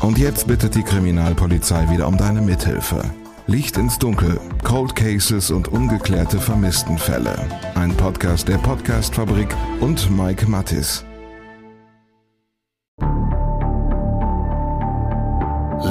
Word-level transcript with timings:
Und 0.00 0.18
jetzt 0.18 0.46
bittet 0.46 0.74
die 0.74 0.82
Kriminalpolizei 0.82 1.90
wieder 1.90 2.08
um 2.08 2.16
deine 2.16 2.40
Mithilfe. 2.40 3.02
Licht 3.46 3.76
ins 3.76 3.98
Dunkel, 3.98 4.40
Cold 4.64 4.96
Cases 4.96 5.50
und 5.50 5.68
ungeklärte 5.68 6.38
Vermisstenfälle. 6.38 7.36
Ein 7.74 7.94
Podcast 7.94 8.48
der 8.48 8.56
Podcastfabrik 8.58 9.54
und 9.80 10.10
Mike 10.10 10.48
Mattis. 10.48 11.04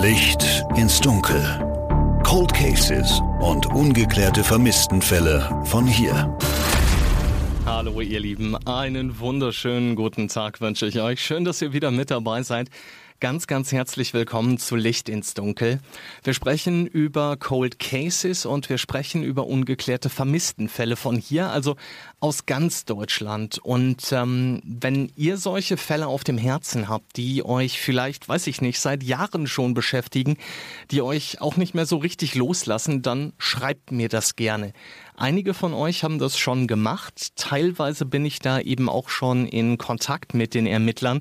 Licht 0.02 0.64
ins 0.76 1.00
Dunkel. 1.02 1.44
Cold 2.24 2.52
Cases 2.52 3.22
und 3.42 3.68
ungeklärte 3.68 4.44
Vermisstenfälle 4.44 5.62
von 5.66 5.86
hier. 5.86 6.36
Hallo 7.66 8.02
ihr 8.02 8.20
Lieben, 8.20 8.56
einen 8.66 9.20
wunderschönen 9.20 9.96
guten 9.96 10.28
Tag 10.28 10.60
wünsche 10.62 10.88
ich 10.88 11.00
euch. 11.00 11.24
Schön, 11.24 11.46
dass 11.46 11.62
ihr 11.62 11.74
wieder 11.74 11.92
mit 11.92 12.10
dabei 12.10 12.42
seid. 12.42 12.70
Ganz, 13.22 13.48
ganz 13.48 13.74
herzlich 13.74 14.14
willkommen 14.14 14.60
zu 14.60 14.78
Licht 14.78 15.10
ins 15.10 15.34
Dunkel. 15.34 15.82
Wir 16.24 16.34
sprechen 16.34 16.88
über 16.88 17.36
Cold 17.36 17.78
Cases 17.78 18.46
und 18.46 18.70
wir 18.70 18.78
sprechen 18.78 19.24
über 19.24 19.46
ungeklärte 19.46 20.10
Vermisstenfälle 20.10 20.96
von 20.96 21.18
hier, 21.18 21.50
also 21.50 21.76
aus 22.22 22.46
ganz 22.46 22.86
Deutschland. 22.86 23.58
Und 23.58 24.14
ähm, 24.14 24.62
wenn 24.64 25.12
ihr 25.18 25.36
solche 25.36 25.76
Fälle 25.76 26.08
auf 26.08 26.24
dem 26.24 26.38
Herzen 26.38 26.88
habt, 26.88 27.18
die 27.18 27.44
euch 27.44 27.82
vielleicht, 27.82 28.30
weiß 28.30 28.48
ich 28.48 28.62
nicht, 28.62 28.80
seit 28.80 29.04
Jahren 29.04 29.48
schon 29.48 29.74
beschäftigen, 29.74 30.38
die 30.90 31.02
euch 31.02 31.42
auch 31.42 31.58
nicht 31.58 31.76
mehr 31.76 31.86
so 31.86 31.98
richtig 31.98 32.36
loslassen, 32.36 33.02
dann 33.02 33.34
schreibt 33.38 33.92
mir 33.92 34.08
das 34.08 34.38
gerne. 34.38 34.72
Einige 35.18 35.54
von 35.54 35.74
euch 35.74 36.06
haben 36.06 36.20
das 36.20 36.38
schon 36.38 36.68
gemacht. 36.68 37.36
Teilweise 37.36 38.06
bin 38.06 38.24
ich 38.24 38.40
da 38.40 38.62
eben 38.62 38.88
auch 38.88 39.10
schon 39.10 39.46
in 39.46 39.78
Kontakt 39.78 40.34
mit 40.34 40.54
den 40.54 40.66
Ermittlern. 40.66 41.20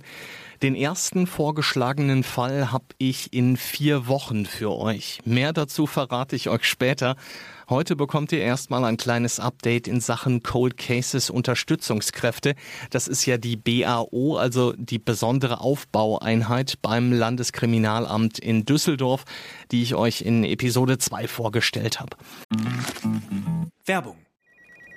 Den 0.62 0.74
ersten 0.74 1.28
vorgeschlagenen 1.28 2.24
Fall 2.24 2.72
habe 2.72 2.86
ich 2.98 3.32
in 3.32 3.56
vier 3.56 4.08
Wochen 4.08 4.44
für 4.44 4.72
euch. 4.72 5.20
Mehr 5.24 5.52
dazu 5.52 5.86
verrate 5.86 6.34
ich 6.34 6.48
euch 6.48 6.64
später. 6.64 7.14
Heute 7.68 7.94
bekommt 7.94 8.32
ihr 8.32 8.40
erstmal 8.40 8.84
ein 8.84 8.96
kleines 8.96 9.38
Update 9.38 9.86
in 9.86 10.00
Sachen 10.00 10.42
Cold 10.42 10.76
Cases 10.76 11.30
Unterstützungskräfte. 11.30 12.56
Das 12.90 13.06
ist 13.06 13.24
ja 13.24 13.38
die 13.38 13.56
BAO, 13.56 14.36
also 14.36 14.72
die 14.72 14.98
besondere 14.98 15.60
Aufbaueinheit 15.60 16.82
beim 16.82 17.12
Landeskriminalamt 17.12 18.40
in 18.40 18.64
Düsseldorf, 18.64 19.24
die 19.70 19.82
ich 19.82 19.94
euch 19.94 20.22
in 20.22 20.42
Episode 20.42 20.98
2 20.98 21.28
vorgestellt 21.28 22.00
habe. 22.00 22.16
Werbung 23.84 24.16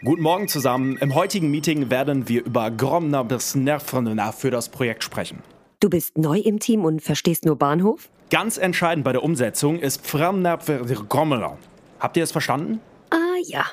Guten 0.03 0.23
Morgen 0.23 0.47
zusammen. 0.47 0.97
Im 0.97 1.13
heutigen 1.13 1.51
Meeting 1.51 1.91
werden 1.91 2.27
wir 2.27 2.43
über 2.43 2.71
Gromner 2.71 3.23
bis 3.23 3.53
Nervrenna 3.53 4.31
für 4.31 4.49
das 4.49 4.69
Projekt 4.69 5.03
sprechen. 5.03 5.43
Du 5.79 5.91
bist 5.91 6.17
neu 6.17 6.39
im 6.39 6.59
Team 6.59 6.85
und 6.85 7.03
verstehst 7.03 7.45
nur 7.45 7.55
Bahnhof? 7.55 8.09
Ganz 8.31 8.57
entscheidend 8.57 9.05
bei 9.05 9.11
der 9.11 9.21
Umsetzung 9.21 9.77
ist 9.77 10.03
Gromner. 10.03 11.57
Habt 11.99 12.17
ihr 12.17 12.23
es 12.23 12.31
verstanden? 12.31 12.79
Ah 13.11 13.37
ja, 13.43 13.63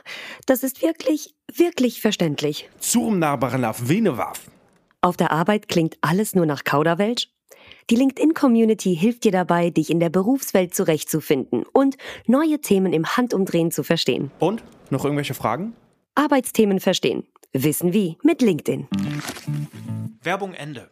das 0.44 0.62
ist 0.64 0.82
wirklich, 0.82 1.34
wirklich 1.50 2.02
verständlich. 2.02 2.68
Auf 5.00 5.16
der 5.16 5.32
Arbeit 5.32 5.68
klingt 5.68 5.96
alles 6.02 6.34
nur 6.34 6.44
nach 6.44 6.64
Kauderwelsch? 6.64 7.30
Die 7.88 7.96
LinkedIn-Community 7.96 8.94
hilft 8.94 9.24
dir 9.24 9.32
dabei, 9.32 9.70
dich 9.70 9.88
in 9.88 9.98
der 9.98 10.10
Berufswelt 10.10 10.74
zurechtzufinden 10.74 11.64
und 11.72 11.96
neue 12.26 12.60
Themen 12.60 12.92
im 12.92 13.16
Handumdrehen 13.16 13.70
zu 13.70 13.82
verstehen. 13.82 14.30
Und? 14.38 14.62
Noch 14.90 15.06
irgendwelche 15.06 15.32
Fragen? 15.32 15.72
Arbeitsthemen 16.18 16.80
verstehen. 16.80 17.28
Wissen 17.52 17.92
wie 17.92 18.18
mit 18.24 18.42
LinkedIn. 18.42 18.88
Werbung 20.20 20.52
Ende. 20.52 20.90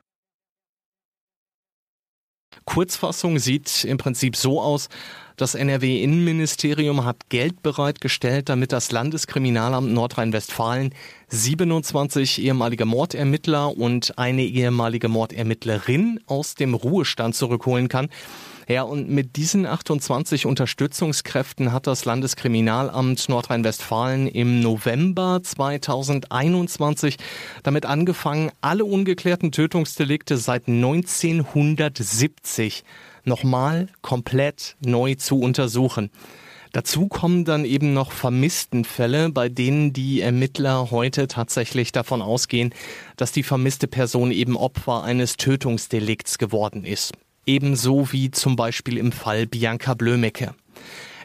Kurzfassung 2.64 3.41
sieht 3.41 3.84
im 3.84 3.98
Prinzip 3.98 4.36
so 4.36 4.60
aus, 4.60 4.88
das 5.36 5.54
NRW-Innenministerium 5.54 7.04
hat 7.04 7.28
Geld 7.28 7.62
bereitgestellt, 7.62 8.48
damit 8.48 8.72
das 8.72 8.90
Landeskriminalamt 8.90 9.92
Nordrhein-Westfalen 9.92 10.94
27 11.28 12.42
ehemalige 12.42 12.86
Mordermittler 12.86 13.76
und 13.76 14.19
eine 14.19 14.42
ehemalige 14.42 15.08
Mordermittlerin 15.08 16.20
aus 16.26 16.54
dem 16.54 16.75
Ruhestand 16.75 17.34
zurückholen 17.34 17.88
kann. 17.88 18.08
Ja, 18.69 18.82
und 18.82 19.08
mit 19.08 19.36
diesen 19.36 19.64
28 19.64 20.46
Unterstützungskräften 20.46 21.72
hat 21.72 21.86
das 21.86 22.04
Landeskriminalamt 22.04 23.28
Nordrhein-Westfalen 23.28 24.26
im 24.26 24.60
November 24.60 25.41
2021 25.41 27.16
damit 27.62 27.86
angefangen, 27.86 28.50
alle 28.62 28.84
ungeklärten 28.84 29.52
Tötungsdelikte 29.52 30.36
seit 30.36 30.66
1970 30.66 32.82
nochmal 33.26 33.88
komplett 34.03 34.76
neu 34.84 35.14
zu 35.14 35.38
untersuchen. 35.41 36.10
Dazu 36.72 37.09
kommen 37.09 37.44
dann 37.44 37.64
eben 37.64 37.94
noch 37.94 38.12
Vermisstenfälle, 38.12 39.31
bei 39.31 39.48
denen 39.48 39.92
die 39.92 40.20
Ermittler 40.20 40.91
heute 40.91 41.26
tatsächlich 41.26 41.92
davon 41.92 42.20
ausgehen, 42.20 42.75
dass 43.16 43.32
die 43.32 43.42
vermisste 43.42 43.87
Person 43.87 44.31
eben 44.31 44.56
Opfer 44.56 45.03
eines 45.03 45.37
Tötungsdelikts 45.37 46.38
geworden 46.38 46.84
ist. 46.84 47.12
Ebenso 47.47 48.12
wie 48.12 48.31
zum 48.31 48.56
Beispiel 48.56 48.98
im 48.98 49.12
Fall 49.12 49.47
Bianca 49.47 49.94
Blömecke. 49.94 50.54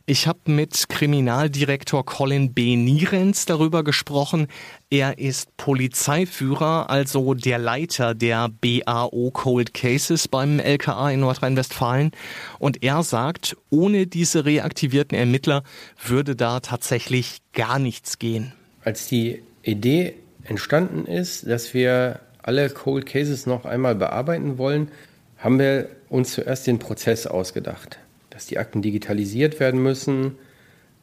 Ich 0.07 0.25
habe 0.25 0.39
mit 0.45 0.89
Kriminaldirektor 0.89 2.03
Colin 2.03 2.53
B. 2.53 2.75
Nierens 2.75 3.45
darüber 3.45 3.83
gesprochen. 3.83 4.47
Er 4.89 5.19
ist 5.19 5.55
Polizeiführer, 5.57 6.89
also 6.89 7.35
der 7.35 7.59
Leiter 7.59 8.15
der 8.15 8.49
BAO 8.49 9.29
Cold 9.31 9.75
Cases 9.75 10.27
beim 10.27 10.59
LKA 10.59 11.11
in 11.11 11.19
Nordrhein-Westfalen. 11.19 12.11
Und 12.57 12.83
er 12.83 13.03
sagt, 13.03 13.55
ohne 13.69 14.07
diese 14.07 14.43
reaktivierten 14.43 15.17
Ermittler 15.17 15.63
würde 16.03 16.35
da 16.35 16.59
tatsächlich 16.61 17.37
gar 17.53 17.77
nichts 17.77 18.17
gehen. 18.17 18.53
Als 18.83 19.07
die 19.07 19.43
Idee 19.61 20.15
entstanden 20.43 21.05
ist, 21.05 21.47
dass 21.47 21.75
wir 21.75 22.21
alle 22.41 22.71
Cold 22.71 23.05
Cases 23.05 23.45
noch 23.45 23.65
einmal 23.65 23.93
bearbeiten 23.93 24.57
wollen, 24.57 24.89
haben 25.37 25.59
wir 25.59 25.89
uns 26.09 26.33
zuerst 26.33 26.65
den 26.65 26.79
Prozess 26.79 27.27
ausgedacht, 27.27 27.99
dass 28.41 28.47
die 28.47 28.57
Akten 28.57 28.81
digitalisiert 28.81 29.59
werden 29.59 29.83
müssen, 29.83 30.35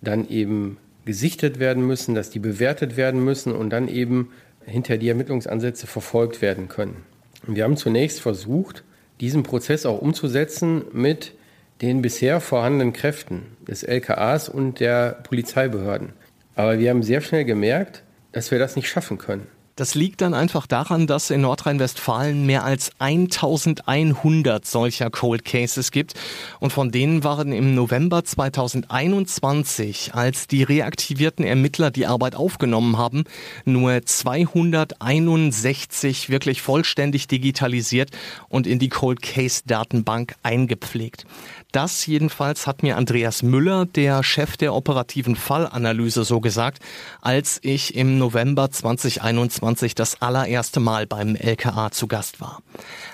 dann 0.00 0.28
eben 0.28 0.76
gesichtet 1.04 1.60
werden 1.60 1.86
müssen, 1.86 2.16
dass 2.16 2.30
die 2.30 2.40
bewertet 2.40 2.96
werden 2.96 3.24
müssen 3.24 3.52
und 3.52 3.70
dann 3.70 3.86
eben 3.86 4.32
hinter 4.66 4.96
die 4.96 5.08
Ermittlungsansätze 5.08 5.86
verfolgt 5.86 6.42
werden 6.42 6.66
können. 6.66 7.04
Und 7.46 7.54
wir 7.54 7.62
haben 7.62 7.76
zunächst 7.76 8.20
versucht, 8.20 8.82
diesen 9.20 9.44
Prozess 9.44 9.86
auch 9.86 10.02
umzusetzen 10.02 10.82
mit 10.92 11.32
den 11.80 12.02
bisher 12.02 12.40
vorhandenen 12.40 12.92
Kräften 12.92 13.42
des 13.68 13.84
LKAs 13.84 14.48
und 14.48 14.80
der 14.80 15.20
Polizeibehörden. 15.22 16.14
Aber 16.56 16.80
wir 16.80 16.90
haben 16.90 17.04
sehr 17.04 17.20
schnell 17.20 17.44
gemerkt, 17.44 18.02
dass 18.32 18.50
wir 18.50 18.58
das 18.58 18.74
nicht 18.74 18.88
schaffen 18.88 19.16
können. 19.16 19.46
Das 19.78 19.94
liegt 19.94 20.20
dann 20.22 20.34
einfach 20.34 20.66
daran, 20.66 21.06
dass 21.06 21.30
in 21.30 21.42
Nordrhein-Westfalen 21.42 22.44
mehr 22.44 22.64
als 22.64 22.90
1100 22.98 24.66
solcher 24.66 25.08
Cold 25.08 25.44
Cases 25.44 25.92
gibt 25.92 26.14
und 26.58 26.72
von 26.72 26.90
denen 26.90 27.22
waren 27.22 27.52
im 27.52 27.76
November 27.76 28.24
2021, 28.24 30.14
als 30.14 30.48
die 30.48 30.64
reaktivierten 30.64 31.44
Ermittler 31.44 31.92
die 31.92 32.06
Arbeit 32.06 32.34
aufgenommen 32.34 32.98
haben, 32.98 33.22
nur 33.64 34.04
261 34.04 36.28
wirklich 36.28 36.60
vollständig 36.60 37.28
digitalisiert 37.28 38.10
und 38.48 38.66
in 38.66 38.80
die 38.80 38.88
Cold 38.88 39.22
Case 39.22 39.62
Datenbank 39.64 40.34
eingepflegt. 40.42 41.24
Das 41.72 42.06
jedenfalls 42.06 42.66
hat 42.66 42.82
mir 42.82 42.96
Andreas 42.96 43.42
Müller, 43.42 43.84
der 43.84 44.22
Chef 44.22 44.56
der 44.56 44.72
operativen 44.72 45.36
Fallanalyse, 45.36 46.24
so 46.24 46.40
gesagt, 46.40 46.82
als 47.20 47.60
ich 47.62 47.94
im 47.94 48.16
November 48.16 48.70
2021 48.70 49.94
das 49.94 50.22
allererste 50.22 50.80
Mal 50.80 51.06
beim 51.06 51.36
LKA 51.36 51.90
zu 51.90 52.06
Gast 52.06 52.40
war. 52.40 52.62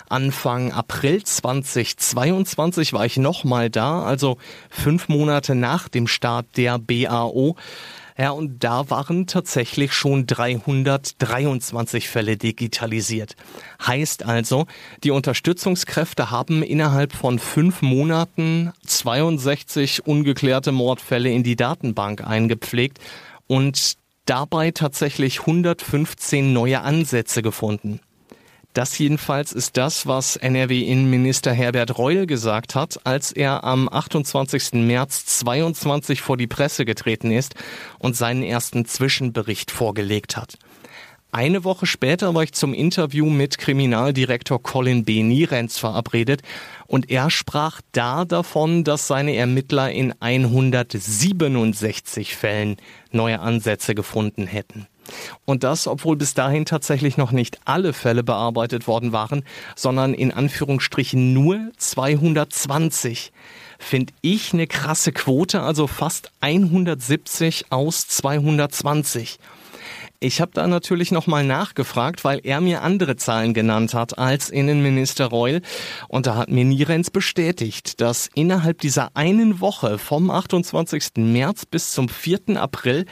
Anfang 0.08 0.70
April 0.70 1.24
2022 1.24 2.92
war 2.92 3.04
ich 3.04 3.16
nochmal 3.16 3.70
da, 3.70 4.04
also 4.04 4.38
fünf 4.70 5.08
Monate 5.08 5.56
nach 5.56 5.88
dem 5.88 6.06
Start 6.06 6.46
der 6.56 6.78
BAO. 6.78 7.56
Ja, 8.16 8.30
und 8.30 8.62
da 8.62 8.90
waren 8.90 9.26
tatsächlich 9.26 9.92
schon 9.92 10.26
323 10.26 12.08
Fälle 12.08 12.36
digitalisiert. 12.36 13.34
Heißt 13.84 14.24
also, 14.24 14.66
die 15.02 15.10
Unterstützungskräfte 15.10 16.30
haben 16.30 16.62
innerhalb 16.62 17.12
von 17.12 17.40
fünf 17.40 17.82
Monaten 17.82 18.72
62 18.86 20.06
ungeklärte 20.06 20.70
Mordfälle 20.70 21.30
in 21.30 21.42
die 21.42 21.56
Datenbank 21.56 22.24
eingepflegt 22.24 23.00
und 23.48 23.94
dabei 24.26 24.70
tatsächlich 24.70 25.40
115 25.40 26.52
neue 26.52 26.82
Ansätze 26.82 27.42
gefunden. 27.42 27.98
Das 28.74 28.98
jedenfalls 28.98 29.52
ist 29.52 29.76
das, 29.76 30.08
was 30.08 30.34
NRW-Innenminister 30.34 31.52
Herbert 31.52 31.96
Reul 31.96 32.26
gesagt 32.26 32.74
hat, 32.74 33.06
als 33.06 33.30
er 33.30 33.62
am 33.62 33.88
28. 33.88 34.72
März 34.72 35.26
22 35.26 36.20
vor 36.20 36.36
die 36.36 36.48
Presse 36.48 36.84
getreten 36.84 37.30
ist 37.30 37.54
und 38.00 38.16
seinen 38.16 38.42
ersten 38.42 38.84
Zwischenbericht 38.84 39.70
vorgelegt 39.70 40.36
hat. 40.36 40.58
Eine 41.30 41.62
Woche 41.62 41.86
später 41.86 42.34
war 42.34 42.42
ich 42.42 42.52
zum 42.52 42.74
Interview 42.74 43.30
mit 43.30 43.58
Kriminaldirektor 43.58 44.60
Colin 44.60 45.04
B. 45.04 45.22
Nierenz 45.22 45.78
verabredet 45.78 46.42
und 46.88 47.12
er 47.12 47.30
sprach 47.30 47.80
da 47.92 48.24
davon, 48.24 48.82
dass 48.82 49.06
seine 49.06 49.36
Ermittler 49.36 49.92
in 49.92 50.12
167 50.18 52.34
Fällen 52.34 52.76
neue 53.12 53.38
Ansätze 53.38 53.94
gefunden 53.94 54.48
hätten. 54.48 54.88
Und 55.44 55.64
das, 55.64 55.86
obwohl 55.86 56.16
bis 56.16 56.34
dahin 56.34 56.64
tatsächlich 56.64 57.16
noch 57.16 57.32
nicht 57.32 57.58
alle 57.64 57.92
Fälle 57.92 58.22
bearbeitet 58.22 58.86
worden 58.86 59.12
waren, 59.12 59.44
sondern 59.76 60.14
in 60.14 60.32
Anführungsstrichen 60.32 61.32
nur 61.32 61.70
220. 61.76 63.32
Finde 63.78 64.12
ich 64.22 64.52
eine 64.52 64.66
krasse 64.66 65.12
Quote, 65.12 65.62
also 65.62 65.86
fast 65.86 66.30
170 66.40 67.66
aus 67.70 68.08
220. 68.08 69.38
Ich 70.20 70.40
habe 70.40 70.52
da 70.54 70.66
natürlich 70.66 71.12
nochmal 71.12 71.44
nachgefragt, 71.44 72.24
weil 72.24 72.40
er 72.44 72.62
mir 72.62 72.80
andere 72.80 73.16
Zahlen 73.16 73.52
genannt 73.52 73.92
hat 73.92 74.16
als 74.16 74.48
Innenminister 74.48 75.26
Reul. 75.26 75.60
Und 76.08 76.26
da 76.26 76.36
hat 76.36 76.48
mir 76.48 76.64
Nierens 76.64 77.10
bestätigt, 77.10 78.00
dass 78.00 78.30
innerhalb 78.34 78.80
dieser 78.80 79.14
einen 79.14 79.60
Woche 79.60 79.98
vom 79.98 80.30
28. 80.30 81.16
März 81.16 81.66
bis 81.66 81.92
zum 81.92 82.08
4. 82.08 82.56
April 82.56 83.04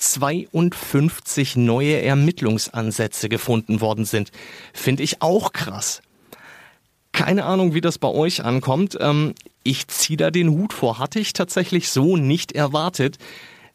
52 0.00 1.56
neue 1.56 2.00
Ermittlungsansätze 2.02 3.28
gefunden 3.28 3.80
worden 3.80 4.04
sind. 4.04 4.30
Finde 4.72 5.02
ich 5.02 5.22
auch 5.22 5.52
krass. 5.52 6.02
Keine 7.12 7.44
Ahnung, 7.44 7.74
wie 7.74 7.80
das 7.80 7.98
bei 7.98 8.08
euch 8.08 8.44
ankommt. 8.44 8.96
Ähm, 9.00 9.34
ich 9.62 9.88
ziehe 9.88 10.16
da 10.16 10.30
den 10.30 10.48
Hut 10.50 10.72
vor. 10.72 10.98
Hatte 10.98 11.20
ich 11.20 11.32
tatsächlich 11.32 11.90
so 11.90 12.16
nicht 12.16 12.52
erwartet. 12.52 13.18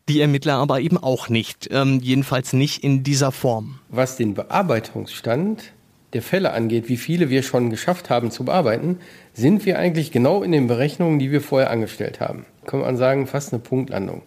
Die 0.07 0.21
Ermittler 0.21 0.55
aber 0.55 0.81
eben 0.81 0.97
auch 0.97 1.29
nicht. 1.29 1.69
Ähm, 1.71 1.99
jedenfalls 2.01 2.53
nicht 2.53 2.83
in 2.83 3.03
dieser 3.03 3.31
Form. 3.31 3.79
Was 3.89 4.17
den 4.17 4.33
Bearbeitungsstand 4.33 5.73
der 6.13 6.21
Fälle 6.21 6.53
angeht, 6.53 6.87
wie 6.87 6.97
viele 6.97 7.29
wir 7.29 7.43
schon 7.43 7.69
geschafft 7.69 8.09
haben 8.09 8.31
zu 8.31 8.45
bearbeiten, 8.45 8.99
sind 9.33 9.65
wir 9.65 9.77
eigentlich 9.77 10.11
genau 10.11 10.43
in 10.43 10.51
den 10.51 10.67
Berechnungen, 10.67 11.19
die 11.19 11.31
wir 11.31 11.41
vorher 11.41 11.71
angestellt 11.71 12.21
haben. 12.21 12.45
Kann 12.65 12.79
man 12.79 12.97
sagen, 12.97 13.27
fast 13.27 13.51
eine 13.51 13.61
Punktlandung. 13.61 14.21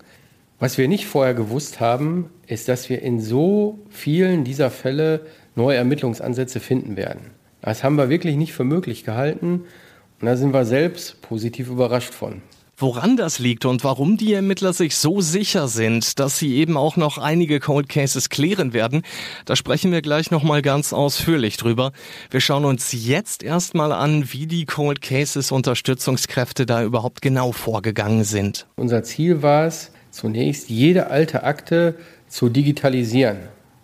Was 0.60 0.76
wir 0.76 0.88
nicht 0.88 1.06
vorher 1.06 1.34
gewusst 1.34 1.78
haben, 1.78 2.30
ist, 2.48 2.68
dass 2.68 2.88
wir 2.88 3.00
in 3.00 3.20
so 3.20 3.78
vielen 3.90 4.42
dieser 4.42 4.70
Fälle 4.70 5.20
neue 5.54 5.76
Ermittlungsansätze 5.76 6.58
finden 6.58 6.96
werden. 6.96 7.30
Das 7.60 7.84
haben 7.84 7.96
wir 7.96 8.08
wirklich 8.08 8.36
nicht 8.36 8.52
für 8.52 8.64
möglich 8.64 9.04
gehalten 9.04 9.64
und 10.20 10.26
da 10.26 10.36
sind 10.36 10.52
wir 10.52 10.64
selbst 10.64 11.22
positiv 11.22 11.68
überrascht 11.68 12.12
von. 12.12 12.42
Woran 12.76 13.16
das 13.16 13.40
liegt 13.40 13.64
und 13.64 13.82
warum 13.82 14.16
die 14.16 14.32
Ermittler 14.32 14.72
sich 14.72 14.96
so 14.96 15.20
sicher 15.20 15.66
sind, 15.66 16.20
dass 16.20 16.38
sie 16.38 16.54
eben 16.54 16.76
auch 16.76 16.96
noch 16.96 17.18
einige 17.18 17.58
Cold 17.58 17.88
Cases 17.88 18.28
klären 18.28 18.72
werden, 18.72 19.02
da 19.46 19.56
sprechen 19.56 19.90
wir 19.90 20.00
gleich 20.00 20.30
nochmal 20.30 20.62
ganz 20.62 20.92
ausführlich 20.92 21.56
drüber. 21.56 21.90
Wir 22.30 22.40
schauen 22.40 22.64
uns 22.64 22.92
jetzt 22.92 23.42
erstmal 23.42 23.90
an, 23.90 24.32
wie 24.32 24.46
die 24.46 24.64
Cold 24.64 25.02
Cases 25.02 25.50
Unterstützungskräfte 25.50 26.66
da 26.66 26.84
überhaupt 26.84 27.20
genau 27.20 27.50
vorgegangen 27.50 28.22
sind. 28.22 28.68
Unser 28.76 29.02
Ziel 29.02 29.42
war 29.42 29.66
es, 29.66 29.90
zunächst 30.18 30.68
jede 30.68 31.10
alte 31.10 31.44
Akte 31.44 31.94
zu 32.28 32.48
digitalisieren, 32.48 33.38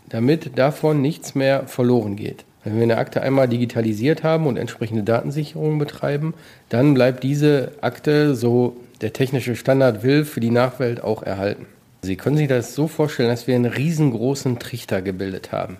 damit 0.08 0.58
davon 0.58 1.00
nichts 1.00 1.34
mehr 1.34 1.66
verloren 1.68 2.16
geht. 2.16 2.44
Wenn 2.64 2.76
wir 2.76 2.82
eine 2.82 2.96
Akte 2.96 3.22
einmal 3.22 3.46
digitalisiert 3.46 4.22
haben 4.22 4.46
und 4.46 4.56
entsprechende 4.56 5.04
Datensicherung 5.04 5.78
betreiben, 5.78 6.34
dann 6.70 6.94
bleibt 6.94 7.22
diese 7.22 7.72
Akte, 7.82 8.34
so 8.34 8.76
der 9.00 9.12
technische 9.12 9.54
Standard 9.54 10.02
will, 10.02 10.24
für 10.24 10.40
die 10.40 10.50
Nachwelt 10.50 11.04
auch 11.04 11.22
erhalten. 11.22 11.66
Sie 12.02 12.16
können 12.16 12.36
sich 12.36 12.48
das 12.48 12.74
so 12.74 12.88
vorstellen, 12.88 13.28
dass 13.28 13.46
wir 13.46 13.54
einen 13.54 13.66
riesengroßen 13.66 14.58
Trichter 14.58 15.02
gebildet 15.02 15.52
haben. 15.52 15.76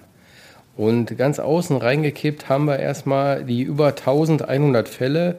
Und 0.76 1.16
ganz 1.18 1.38
außen 1.38 1.76
reingekippt 1.76 2.48
haben 2.48 2.66
wir 2.66 2.78
erstmal 2.78 3.44
die 3.44 3.62
über 3.62 3.88
1100 3.88 4.88
Fälle, 4.88 5.36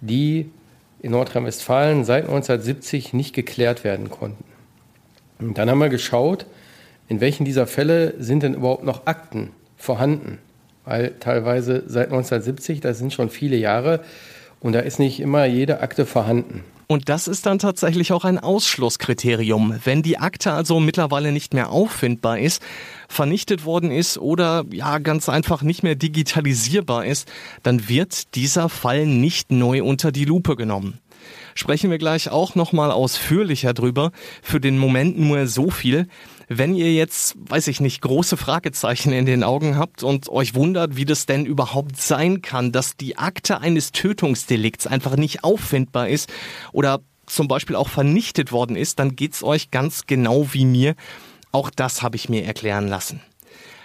die 0.00 0.50
in 1.06 1.12
Nordrhein-Westfalen 1.12 2.04
seit 2.04 2.24
1970 2.24 3.14
nicht 3.14 3.32
geklärt 3.32 3.84
werden 3.84 4.10
konnten. 4.10 4.44
Und 5.38 5.56
dann 5.56 5.70
haben 5.70 5.78
wir 5.78 5.88
geschaut, 5.88 6.46
in 7.08 7.20
welchen 7.20 7.44
dieser 7.44 7.66
Fälle 7.66 8.14
sind 8.18 8.42
denn 8.42 8.54
überhaupt 8.54 8.84
noch 8.84 9.06
Akten 9.06 9.52
vorhanden. 9.76 10.38
Weil 10.84 11.14
teilweise 11.20 11.84
seit 11.86 12.06
1970, 12.06 12.80
das 12.80 12.98
sind 12.98 13.12
schon 13.12 13.30
viele 13.30 13.56
Jahre, 13.56 14.00
und 14.60 14.72
da 14.72 14.80
ist 14.80 14.98
nicht 14.98 15.20
immer 15.20 15.44
jede 15.44 15.80
Akte 15.80 16.06
vorhanden. 16.06 16.64
Und 16.88 17.08
das 17.08 17.26
ist 17.26 17.46
dann 17.46 17.58
tatsächlich 17.58 18.12
auch 18.12 18.24
ein 18.24 18.38
Ausschlusskriterium. 18.38 19.74
Wenn 19.84 20.02
die 20.02 20.18
Akte 20.18 20.52
also 20.52 20.78
mittlerweile 20.78 21.32
nicht 21.32 21.52
mehr 21.52 21.70
auffindbar 21.70 22.38
ist, 22.38 22.62
vernichtet 23.08 23.64
worden 23.64 23.90
ist 23.90 24.18
oder 24.18 24.64
ja 24.70 24.98
ganz 24.98 25.28
einfach 25.28 25.62
nicht 25.62 25.82
mehr 25.82 25.96
digitalisierbar 25.96 27.04
ist, 27.04 27.28
dann 27.64 27.88
wird 27.88 28.34
dieser 28.36 28.68
Fall 28.68 29.06
nicht 29.06 29.50
neu 29.50 29.82
unter 29.82 30.12
die 30.12 30.24
Lupe 30.24 30.54
genommen. 30.54 31.00
Sprechen 31.56 31.90
wir 31.90 31.98
gleich 31.98 32.28
auch 32.30 32.54
nochmal 32.54 32.92
ausführlicher 32.92 33.74
drüber. 33.74 34.12
Für 34.42 34.60
den 34.60 34.78
Moment 34.78 35.18
nur 35.18 35.46
so 35.48 35.70
viel. 35.70 36.06
Wenn 36.48 36.76
ihr 36.76 36.92
jetzt, 36.94 37.34
weiß 37.38 37.66
ich 37.66 37.80
nicht, 37.80 38.00
große 38.02 38.36
Fragezeichen 38.36 39.12
in 39.12 39.26
den 39.26 39.42
Augen 39.42 39.76
habt 39.76 40.04
und 40.04 40.28
euch 40.28 40.54
wundert, 40.54 40.96
wie 40.96 41.04
das 41.04 41.26
denn 41.26 41.44
überhaupt 41.44 42.00
sein 42.00 42.40
kann, 42.40 42.70
dass 42.70 42.96
die 42.96 43.18
Akte 43.18 43.60
eines 43.60 43.90
Tötungsdelikts 43.90 44.86
einfach 44.86 45.16
nicht 45.16 45.42
auffindbar 45.42 46.08
ist 46.08 46.32
oder 46.72 47.00
zum 47.26 47.48
Beispiel 47.48 47.74
auch 47.74 47.88
vernichtet 47.88 48.52
worden 48.52 48.76
ist, 48.76 49.00
dann 49.00 49.16
geht's 49.16 49.42
euch 49.42 49.72
ganz 49.72 50.06
genau 50.06 50.52
wie 50.52 50.64
mir. 50.64 50.94
Auch 51.50 51.70
das 51.70 52.02
habe 52.02 52.14
ich 52.14 52.28
mir 52.28 52.44
erklären 52.44 52.86
lassen. 52.86 53.20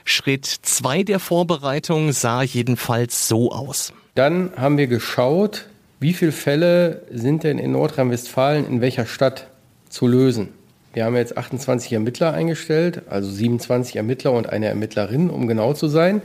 Schritt 0.05 0.45
zwei 0.45 1.01
der 1.01 1.19
Vorbereitung 1.19 2.11
sah 2.11 2.43
jedenfalls 2.43 3.27
so 3.27 3.51
aus. 3.51 3.93
Dann 4.13 4.51
haben 4.55 4.77
wir 4.77 4.87
geschaut, 4.87 5.67
wie 5.99 6.13
viele 6.13 6.31
Fälle 6.31 7.03
sind 7.11 7.43
denn 7.43 7.57
in 7.57 7.71
Nordrhein-Westfalen 7.71 8.67
in 8.67 8.81
welcher 8.81 9.07
Stadt 9.07 9.47
zu 9.89 10.05
lösen. 10.05 10.49
Wir 10.93 11.05
haben 11.05 11.15
jetzt 11.15 11.37
28 11.37 11.93
Ermittler 11.93 12.33
eingestellt, 12.33 13.03
also 13.09 13.29
27 13.29 13.95
Ermittler 13.95 14.33
und 14.33 14.49
eine 14.49 14.67
Ermittlerin, 14.67 15.29
um 15.29 15.47
genau 15.47 15.73
zu 15.73 15.87
sein. 15.87 16.21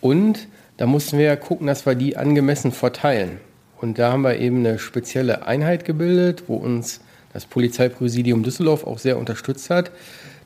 Und 0.00 0.48
da 0.78 0.86
mussten 0.86 1.18
wir 1.18 1.36
gucken, 1.36 1.66
dass 1.66 1.84
wir 1.84 1.94
die 1.94 2.16
angemessen 2.16 2.72
verteilen. 2.72 3.38
Und 3.80 3.98
da 3.98 4.12
haben 4.12 4.22
wir 4.22 4.38
eben 4.38 4.60
eine 4.60 4.78
spezielle 4.78 5.46
Einheit 5.46 5.84
gebildet, 5.84 6.44
wo 6.46 6.56
uns 6.56 7.00
das 7.32 7.44
Polizeipräsidium 7.46 8.42
Düsseldorf 8.42 8.86
auch 8.86 8.98
sehr 8.98 9.18
unterstützt 9.18 9.70
hat, 9.70 9.90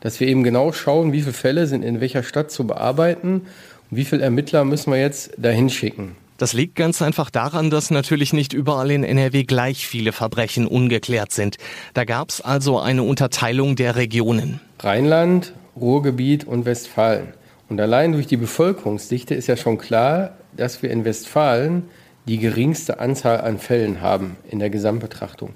dass 0.01 0.19
wir 0.19 0.27
eben 0.27 0.43
genau 0.43 0.73
schauen, 0.73 1.13
wie 1.13 1.21
viele 1.21 1.33
Fälle 1.33 1.67
sind 1.67 1.85
in 1.85 2.01
welcher 2.01 2.25
Stadt 2.25 2.51
zu 2.51 2.67
bearbeiten 2.67 3.43
und 3.91 3.97
wie 3.97 4.05
viele 4.05 4.23
Ermittler 4.23 4.65
müssen 4.65 4.93
wir 4.93 5.01
jetzt 5.01 5.33
dahin 5.37 5.71
schicken. 5.71 6.17
Das 6.39 6.53
liegt 6.53 6.75
ganz 6.75 7.03
einfach 7.03 7.31
daran, 7.31 7.71
dass 7.71 7.91
natürlich 7.91 8.33
nicht 8.33 8.53
überall 8.53 8.91
in 8.91 9.05
NRW 9.05 9.45
gleich 9.45 9.87
viele 9.87 10.13
Verbrechen 10.13 10.67
ungeklärt 10.67 11.33
sind. 11.33 11.57
Da 11.95 12.05
gab 12.05 12.31
es 12.31 12.41
also 12.41 12.79
eine 12.79 13.03
Unterteilung 13.03 13.77
der 13.77 13.97
Regionen. 13.97 14.61
Rheinland, 14.81 15.53
Ruhrgebiet 15.77 16.45
und 16.45 16.65
Westfalen. 16.65 17.29
Und 17.69 17.81
allein 17.81 18.13
durch 18.13 18.27
die 18.27 18.37
Bevölkerungsdichte 18.37 19.35
ist 19.35 19.47
ja 19.47 19.57
schon 19.57 19.79
klar, 19.79 20.37
dass 20.57 20.83
wir 20.83 20.91
in 20.91 21.05
Westfalen 21.05 21.85
die 22.27 22.39
geringste 22.39 23.01
Anzahl 23.01 23.41
an 23.41 23.59
Fällen 23.59 24.01
haben 24.01 24.37
in 24.51 24.59
der 24.59 24.71
Gesamtbetrachtung. 24.71 25.51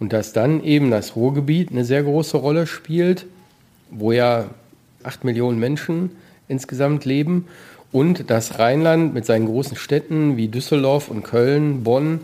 Und 0.00 0.12
dass 0.12 0.32
dann 0.32 0.62
eben 0.62 0.90
das 0.90 1.16
Ruhrgebiet 1.16 1.70
eine 1.70 1.84
sehr 1.84 2.02
große 2.02 2.36
Rolle 2.36 2.66
spielt, 2.66 3.26
wo 3.90 4.12
ja 4.12 4.46
acht 5.02 5.24
Millionen 5.24 5.58
Menschen 5.58 6.10
insgesamt 6.48 7.04
leben 7.04 7.46
und 7.94 8.28
das 8.28 8.58
Rheinland 8.58 9.14
mit 9.14 9.24
seinen 9.24 9.46
großen 9.46 9.76
Städten 9.76 10.36
wie 10.36 10.48
Düsseldorf 10.48 11.08
und 11.08 11.22
Köln, 11.22 11.84
Bonn 11.84 12.22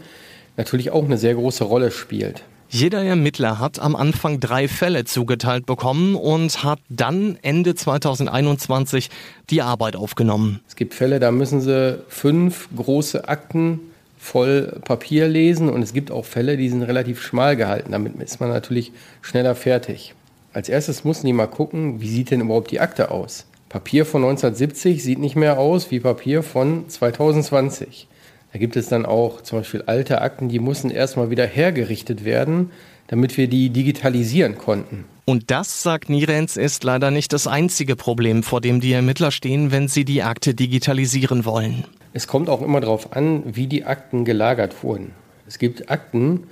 natürlich 0.56 0.90
auch 0.90 1.04
eine 1.04 1.16
sehr 1.16 1.34
große 1.34 1.62
Rolle 1.62 1.92
spielt. 1.92 2.42
Jeder 2.68 3.04
Ermittler 3.04 3.60
hat 3.60 3.78
am 3.78 3.94
Anfang 3.94 4.40
drei 4.40 4.66
Fälle 4.66 5.04
zugeteilt 5.04 5.66
bekommen 5.66 6.16
und 6.16 6.64
hat 6.64 6.80
dann 6.88 7.38
Ende 7.42 7.76
2021 7.76 9.10
die 9.48 9.62
Arbeit 9.62 9.94
aufgenommen. 9.94 10.58
Es 10.68 10.74
gibt 10.74 10.92
Fälle, 10.92 11.20
da 11.20 11.30
müssen 11.30 11.60
sie 11.60 12.00
fünf 12.08 12.68
große 12.74 13.28
Akten 13.28 13.78
voll 14.18 14.80
Papier 14.84 15.28
lesen 15.28 15.68
und 15.68 15.82
es 15.82 15.92
gibt 15.92 16.10
auch 16.10 16.24
Fälle, 16.24 16.56
die 16.56 16.68
sind 16.68 16.82
relativ 16.82 17.22
schmal 17.22 17.54
gehalten. 17.56 17.92
Damit 17.92 18.20
ist 18.20 18.40
man 18.40 18.48
natürlich 18.48 18.90
schneller 19.22 19.54
fertig. 19.54 20.14
Als 20.52 20.68
erstes 20.68 21.04
mussten 21.04 21.28
die 21.28 21.32
mal 21.32 21.46
gucken, 21.46 22.00
wie 22.00 22.08
sieht 22.08 22.32
denn 22.32 22.40
überhaupt 22.40 22.72
die 22.72 22.80
Akte 22.80 23.12
aus? 23.12 23.46
Papier 23.70 24.04
von 24.04 24.24
1970 24.24 25.00
sieht 25.00 25.20
nicht 25.20 25.36
mehr 25.36 25.60
aus 25.60 25.92
wie 25.92 26.00
Papier 26.00 26.42
von 26.42 26.88
2020. 26.88 28.08
Da 28.52 28.58
gibt 28.58 28.74
es 28.74 28.88
dann 28.88 29.06
auch 29.06 29.42
zum 29.42 29.60
Beispiel 29.60 29.82
alte 29.86 30.20
Akten, 30.22 30.48
die 30.48 30.58
mussten 30.58 30.90
erstmal 30.90 31.30
wieder 31.30 31.46
hergerichtet 31.46 32.24
werden, 32.24 32.72
damit 33.06 33.36
wir 33.36 33.46
die 33.46 33.70
digitalisieren 33.70 34.58
konnten. 34.58 35.04
Und 35.24 35.52
das, 35.52 35.84
sagt 35.84 36.10
Nirens, 36.10 36.56
ist 36.56 36.82
leider 36.82 37.12
nicht 37.12 37.32
das 37.32 37.46
einzige 37.46 37.94
Problem, 37.94 38.42
vor 38.42 38.60
dem 38.60 38.80
die 38.80 38.92
Ermittler 38.92 39.30
stehen, 39.30 39.70
wenn 39.70 39.86
sie 39.86 40.04
die 40.04 40.24
Akte 40.24 40.52
digitalisieren 40.52 41.44
wollen. 41.44 41.84
Es 42.12 42.26
kommt 42.26 42.48
auch 42.48 42.62
immer 42.62 42.80
darauf 42.80 43.14
an, 43.14 43.44
wie 43.54 43.68
die 43.68 43.84
Akten 43.84 44.24
gelagert 44.24 44.82
wurden. 44.82 45.12
Es 45.46 45.60
gibt 45.60 45.92
Akten, 45.92 46.48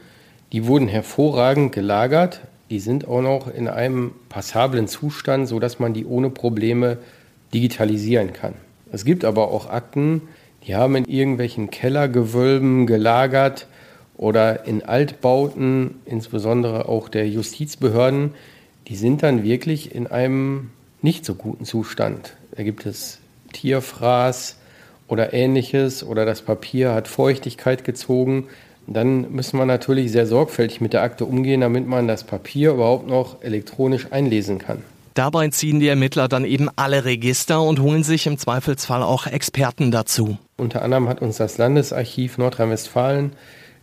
die 0.52 0.66
wurden 0.66 0.86
hervorragend 0.86 1.72
gelagert, 1.72 2.42
die 2.70 2.80
sind 2.80 3.08
auch 3.08 3.22
noch 3.22 3.52
in 3.52 3.68
einem 3.68 4.12
passablen 4.28 4.88
Zustand, 4.88 5.48
sodass 5.48 5.78
man 5.78 5.94
die 5.94 6.04
ohne 6.04 6.30
Probleme 6.30 6.98
digitalisieren 7.54 8.32
kann. 8.32 8.54
Es 8.92 9.04
gibt 9.04 9.24
aber 9.24 9.50
auch 9.50 9.68
Akten, 9.68 10.22
die 10.66 10.76
haben 10.76 10.96
in 10.96 11.04
irgendwelchen 11.04 11.70
Kellergewölben 11.70 12.86
gelagert 12.86 13.66
oder 14.16 14.66
in 14.66 14.82
Altbauten, 14.82 15.96
insbesondere 16.04 16.88
auch 16.88 17.08
der 17.08 17.28
Justizbehörden, 17.28 18.34
die 18.88 18.96
sind 18.96 19.22
dann 19.22 19.44
wirklich 19.44 19.94
in 19.94 20.06
einem 20.06 20.70
nicht 21.02 21.24
so 21.24 21.34
guten 21.34 21.64
Zustand. 21.64 22.34
Da 22.52 22.62
gibt 22.62 22.86
es 22.86 23.18
Tierfraß 23.52 24.56
oder 25.06 25.32
ähnliches 25.32 26.02
oder 26.02 26.24
das 26.24 26.42
Papier 26.42 26.92
hat 26.92 27.08
Feuchtigkeit 27.08 27.84
gezogen. 27.84 28.48
Dann 28.90 29.30
müssen 29.32 29.58
wir 29.58 29.66
natürlich 29.66 30.12
sehr 30.12 30.26
sorgfältig 30.26 30.80
mit 30.80 30.94
der 30.94 31.02
Akte 31.02 31.26
umgehen, 31.26 31.60
damit 31.60 31.86
man 31.86 32.08
das 32.08 32.24
Papier 32.24 32.72
überhaupt 32.72 33.06
noch 33.06 33.42
elektronisch 33.42 34.06
einlesen 34.10 34.58
kann. 34.58 34.82
Dabei 35.12 35.48
ziehen 35.48 35.78
die 35.80 35.88
Ermittler 35.88 36.28
dann 36.28 36.44
eben 36.44 36.70
alle 36.76 37.04
Register 37.04 37.60
und 37.60 37.80
holen 37.80 38.02
sich 38.02 38.26
im 38.26 38.38
Zweifelsfall 38.38 39.02
auch 39.02 39.26
Experten 39.26 39.90
dazu. 39.90 40.38
Unter 40.56 40.82
anderem 40.82 41.08
hat 41.08 41.20
uns 41.20 41.36
das 41.36 41.58
Landesarchiv 41.58 42.38
Nordrhein-Westfalen 42.38 43.32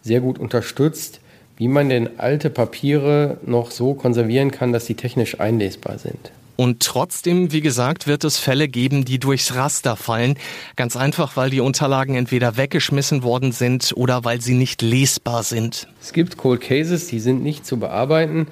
sehr 0.01 0.21
gut 0.21 0.39
unterstützt, 0.39 1.19
wie 1.57 1.67
man 1.67 1.89
denn 1.89 2.19
alte 2.19 2.49
Papiere 2.49 3.37
noch 3.45 3.71
so 3.71 3.93
konservieren 3.93 4.51
kann, 4.51 4.73
dass 4.73 4.85
sie 4.85 4.95
technisch 4.95 5.39
einlesbar 5.39 5.99
sind. 5.99 6.31
Und 6.55 6.81
trotzdem, 6.81 7.51
wie 7.51 7.61
gesagt, 7.61 8.07
wird 8.07 8.23
es 8.23 8.37
Fälle 8.37 8.67
geben, 8.67 9.03
die 9.03 9.19
durchs 9.19 9.55
Raster 9.55 9.95
fallen. 9.95 10.35
Ganz 10.75 10.95
einfach, 10.95 11.35
weil 11.35 11.49
die 11.49 11.59
Unterlagen 11.59 12.15
entweder 12.15 12.57
weggeschmissen 12.57 13.23
worden 13.23 13.51
sind 13.51 13.93
oder 13.95 14.23
weil 14.23 14.41
sie 14.41 14.53
nicht 14.53 14.81
lesbar 14.81 15.43
sind. 15.43 15.87
Es 16.01 16.13
gibt 16.13 16.37
Cold 16.37 16.61
Cases, 16.61 17.07
die 17.07 17.19
sind 17.19 17.43
nicht 17.43 17.65
zu 17.65 17.77
bearbeiten, 17.77 18.47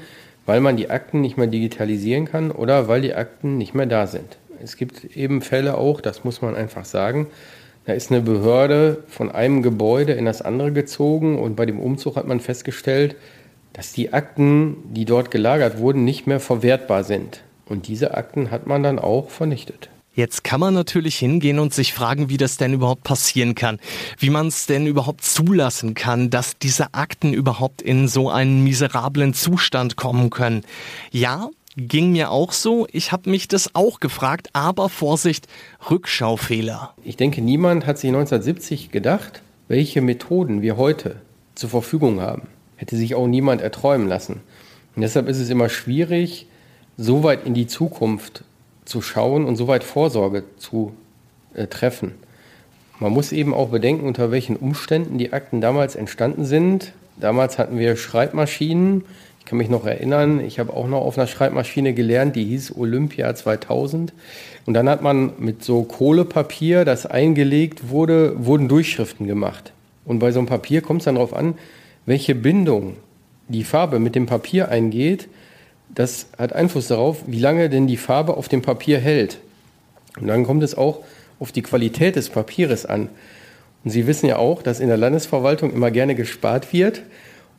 weil 0.45 0.59
man 0.59 0.75
die 0.75 0.89
Akten 0.89 1.21
nicht 1.21 1.37
mehr 1.37 1.47
digitalisieren 1.47 2.25
kann 2.25 2.51
oder 2.51 2.87
weil 2.87 3.01
die 3.01 3.13
Akten 3.13 3.57
nicht 3.57 3.73
mehr 3.73 3.85
da 3.85 4.07
sind. 4.07 4.37
Es 4.61 4.77
gibt 4.77 5.15
eben 5.15 5.41
Fälle 5.41 5.77
auch, 5.77 6.01
das 6.01 6.23
muss 6.23 6.41
man 6.41 6.55
einfach 6.55 6.85
sagen, 6.85 7.27
da 7.85 7.93
ist 7.93 8.11
eine 8.11 8.21
Behörde 8.21 9.03
von 9.07 9.29
einem 9.31 9.61
Gebäude 9.61 10.13
in 10.13 10.25
das 10.25 10.41
andere 10.41 10.71
gezogen 10.71 11.37
und 11.37 11.55
bei 11.55 11.65
dem 11.65 11.79
Umzug 11.79 12.15
hat 12.15 12.27
man 12.27 12.39
festgestellt, 12.39 13.15
dass 13.73 13.91
die 13.91 14.13
Akten, 14.13 14.77
die 14.93 15.05
dort 15.05 15.31
gelagert 15.31 15.79
wurden, 15.79 16.05
nicht 16.05 16.27
mehr 16.27 16.39
verwertbar 16.39 17.03
sind. 17.03 17.41
Und 17.65 17.87
diese 17.87 18.15
Akten 18.15 18.51
hat 18.51 18.67
man 18.67 18.83
dann 18.83 18.99
auch 18.99 19.29
vernichtet. 19.29 19.89
Jetzt 20.15 20.43
kann 20.43 20.59
man 20.59 20.75
natürlich 20.75 21.15
hingehen 21.15 21.57
und 21.57 21.73
sich 21.73 21.91
fragen, 21.91 22.29
wie 22.29 22.37
das 22.37 22.57
denn 22.57 22.73
überhaupt 22.73 23.03
passieren 23.03 23.55
kann, 23.55 23.79
wie 24.19 24.29
man 24.29 24.47
es 24.47 24.67
denn 24.67 24.85
überhaupt 24.85 25.23
zulassen 25.23 25.95
kann, 25.95 26.29
dass 26.29 26.57
diese 26.59 26.93
Akten 26.93 27.33
überhaupt 27.33 27.81
in 27.81 28.07
so 28.07 28.29
einen 28.29 28.63
miserablen 28.63 29.33
Zustand 29.33 29.95
kommen 29.95 30.29
können. 30.29 30.63
Ja, 31.11 31.49
Ging 31.75 32.11
mir 32.11 32.29
auch 32.29 32.51
so. 32.51 32.85
Ich 32.91 33.11
habe 33.11 33.31
mich 33.31 33.47
das 33.47 33.73
auch 33.73 33.99
gefragt, 33.99 34.49
aber 34.53 34.89
Vorsicht, 34.89 35.47
Rückschaufehler. 35.89 36.93
Ich 37.03 37.17
denke, 37.17 37.41
niemand 37.41 37.87
hat 37.87 37.97
sich 37.97 38.09
1970 38.09 38.91
gedacht, 38.91 39.41
welche 39.67 40.01
Methoden 40.01 40.61
wir 40.61 40.77
heute 40.77 41.15
zur 41.55 41.71
Verfügung 41.71 42.21
haben. 42.21 42.43
Hätte 42.75 42.95
sich 42.95 43.15
auch 43.15 43.25
niemand 43.25 43.61
erträumen 43.61 44.07
lassen. 44.07 44.41
Und 44.95 45.01
deshalb 45.01 45.27
ist 45.27 45.39
es 45.39 45.49
immer 45.49 45.67
schwierig, 45.67 46.45
so 46.97 47.23
weit 47.23 47.45
in 47.45 47.53
die 47.53 47.67
Zukunft 47.67 48.43
zu 48.85 49.01
schauen 49.01 49.45
und 49.45 49.55
so 49.55 49.67
weit 49.67 49.83
Vorsorge 49.83 50.43
zu 50.57 50.93
äh, 51.53 51.67
treffen. 51.67 52.13
Man 52.99 53.11
muss 53.11 53.31
eben 53.31 53.53
auch 53.53 53.69
bedenken, 53.69 54.05
unter 54.05 54.31
welchen 54.31 54.55
Umständen 54.55 55.17
die 55.17 55.33
Akten 55.33 55.61
damals 55.61 55.95
entstanden 55.95 56.45
sind. 56.45 56.93
Damals 57.17 57.57
hatten 57.57 57.77
wir 57.77 57.95
Schreibmaschinen, 57.95 59.03
ich 59.39 59.45
kann 59.45 59.57
mich 59.57 59.69
noch 59.69 59.85
erinnern, 59.85 60.39
ich 60.39 60.57
habe 60.57 60.73
auch 60.73 60.87
noch 60.87 61.01
auf 61.01 61.17
einer 61.17 61.27
Schreibmaschine 61.27 61.93
gelernt, 61.93 62.35
die 62.37 62.45
hieß 62.45 62.77
Olympia 62.77 63.35
2000. 63.35 64.13
Und 64.65 64.73
dann 64.73 64.87
hat 64.87 65.01
man 65.01 65.33
mit 65.37 65.63
so 65.63 65.83
Kohlepapier, 65.83 66.85
das 66.85 67.05
eingelegt 67.05 67.89
wurde, 67.89 68.45
wurden 68.45 68.69
Durchschriften 68.69 69.27
gemacht. 69.27 69.73
Und 70.05 70.19
bei 70.19 70.31
so 70.31 70.39
einem 70.39 70.47
Papier 70.47 70.81
kommt 70.81 71.01
es 71.01 71.05
dann 71.05 71.15
darauf 71.15 71.35
an, 71.35 71.55
welche 72.05 72.35
Bindung 72.35 72.95
die 73.49 73.65
Farbe 73.65 73.99
mit 73.99 74.15
dem 74.15 74.27
Papier 74.27 74.69
eingeht. 74.69 75.27
Das 75.95 76.27
hat 76.37 76.53
Einfluss 76.53 76.87
darauf, 76.87 77.23
wie 77.27 77.39
lange 77.39 77.69
denn 77.69 77.87
die 77.87 77.97
Farbe 77.97 78.35
auf 78.35 78.47
dem 78.47 78.61
Papier 78.61 78.99
hält. 78.99 79.39
Und 80.19 80.27
dann 80.27 80.43
kommt 80.43 80.63
es 80.63 80.75
auch 80.75 80.99
auf 81.39 81.51
die 81.51 81.61
Qualität 81.61 82.15
des 82.15 82.29
Papieres 82.29 82.85
an. 82.85 83.09
Und 83.83 83.91
Sie 83.91 84.07
wissen 84.07 84.27
ja 84.27 84.37
auch, 84.37 84.61
dass 84.63 84.79
in 84.79 84.87
der 84.87 84.97
Landesverwaltung 84.97 85.71
immer 85.73 85.91
gerne 85.91 86.15
gespart 86.15 86.73
wird. 86.73 87.01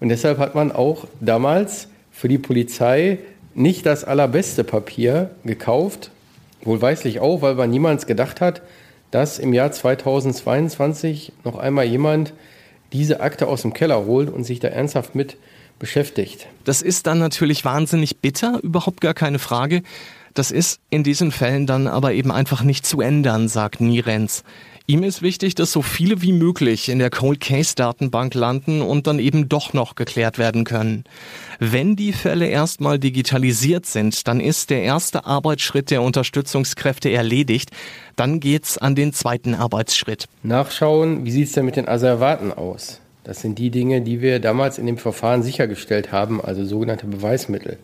Und 0.01 0.09
deshalb 0.09 0.39
hat 0.39 0.55
man 0.55 0.73
auch 0.73 1.07
damals 1.21 1.89
für 2.11 2.29
die 2.29 2.39
Polizei 2.39 3.19
nicht 3.55 3.87
das 3.87 4.05
allerbeste 4.05 4.65
Papier 4.65 5.31
gekauft. 5.45 6.11
Wohlweislich 6.63 7.21
auch, 7.21 7.43
weil 7.43 7.55
man 7.55 7.71
niemals 7.71 8.07
gedacht 8.07 8.41
hat, 8.41 8.63
dass 9.11 9.39
im 9.39 9.53
Jahr 9.53 9.71
2022 9.71 11.33
noch 11.45 11.57
einmal 11.57 11.85
jemand 11.85 12.33
diese 12.93 13.21
Akte 13.21 13.47
aus 13.47 13.63
dem 13.63 13.73
Keller 13.73 14.07
holt 14.07 14.29
und 14.31 14.45
sich 14.45 14.61
da 14.61 14.69
ernsthaft 14.69 15.15
mit 15.15 15.37
beschäftigt. 15.79 16.47
Das 16.65 16.83
ist 16.83 17.07
dann 17.07 17.19
natürlich 17.19 17.65
wahnsinnig 17.65 18.19
bitter, 18.19 18.61
überhaupt 18.63 19.01
gar 19.01 19.15
keine 19.15 19.39
Frage. 19.39 19.83
Das 20.35 20.51
ist 20.51 20.81
in 20.91 21.05
diesen 21.05 21.31
Fällen 21.31 21.67
dann 21.67 21.87
aber 21.87 22.13
eben 22.13 22.33
einfach 22.33 22.63
nicht 22.63 22.85
zu 22.85 23.01
ändern, 23.01 23.49
sagt 23.49 23.81
Nirenz. 23.81 24.43
Ihm 24.87 25.03
ist 25.03 25.23
wichtig, 25.23 25.55
dass 25.55 25.73
so 25.73 25.81
viele 25.81 26.21
wie 26.21 26.33
möglich 26.33 26.91
in 26.91 26.99
der 26.99 27.09
Cold 27.09 27.41
Case 27.41 27.75
Datenbank 27.75 28.35
landen 28.35 28.83
und 28.83 29.07
dann 29.07 29.19
eben 29.19 29.49
doch 29.49 29.73
noch 29.73 29.95
geklärt 29.95 30.37
werden 30.37 30.65
können. 30.65 31.05
Wenn 31.59 31.97
die 31.97 32.13
Fälle 32.13 32.49
erstmal 32.49 32.99
digitalisiert 32.99 33.87
sind, 33.87 34.29
dann 34.29 34.41
ist 34.41 34.69
der 34.69 34.83
erste 34.83 35.25
Arbeitsschritt 35.25 35.91
der 35.91 36.03
Unterstützungskräfte 36.03 37.11
erledigt. 37.11 37.71
Dann 38.17 38.41
geht's 38.41 38.77
an 38.77 38.95
den 38.95 39.15
zweiten 39.15 39.55
Arbeitsschritt. 39.55 40.27
Nachschauen, 40.43 41.25
wie 41.25 41.31
sieht's 41.31 41.53
denn 41.53 41.65
mit 41.65 41.77
den 41.77 41.89
Asservaten 41.89 42.53
aus? 42.53 43.01
Das 43.25 43.41
sind 43.41 43.59
die 43.59 43.71
Dinge, 43.71 44.03
die 44.03 44.21
wir 44.21 44.39
damals 44.39 44.79
in 44.79 44.87
dem 44.87 44.99
Verfahren 44.99 45.43
sichergestellt 45.43 46.13
haben, 46.13 46.41
also 46.43 46.65
sogenannte 46.65 47.07
Beweismittel. 47.07 47.79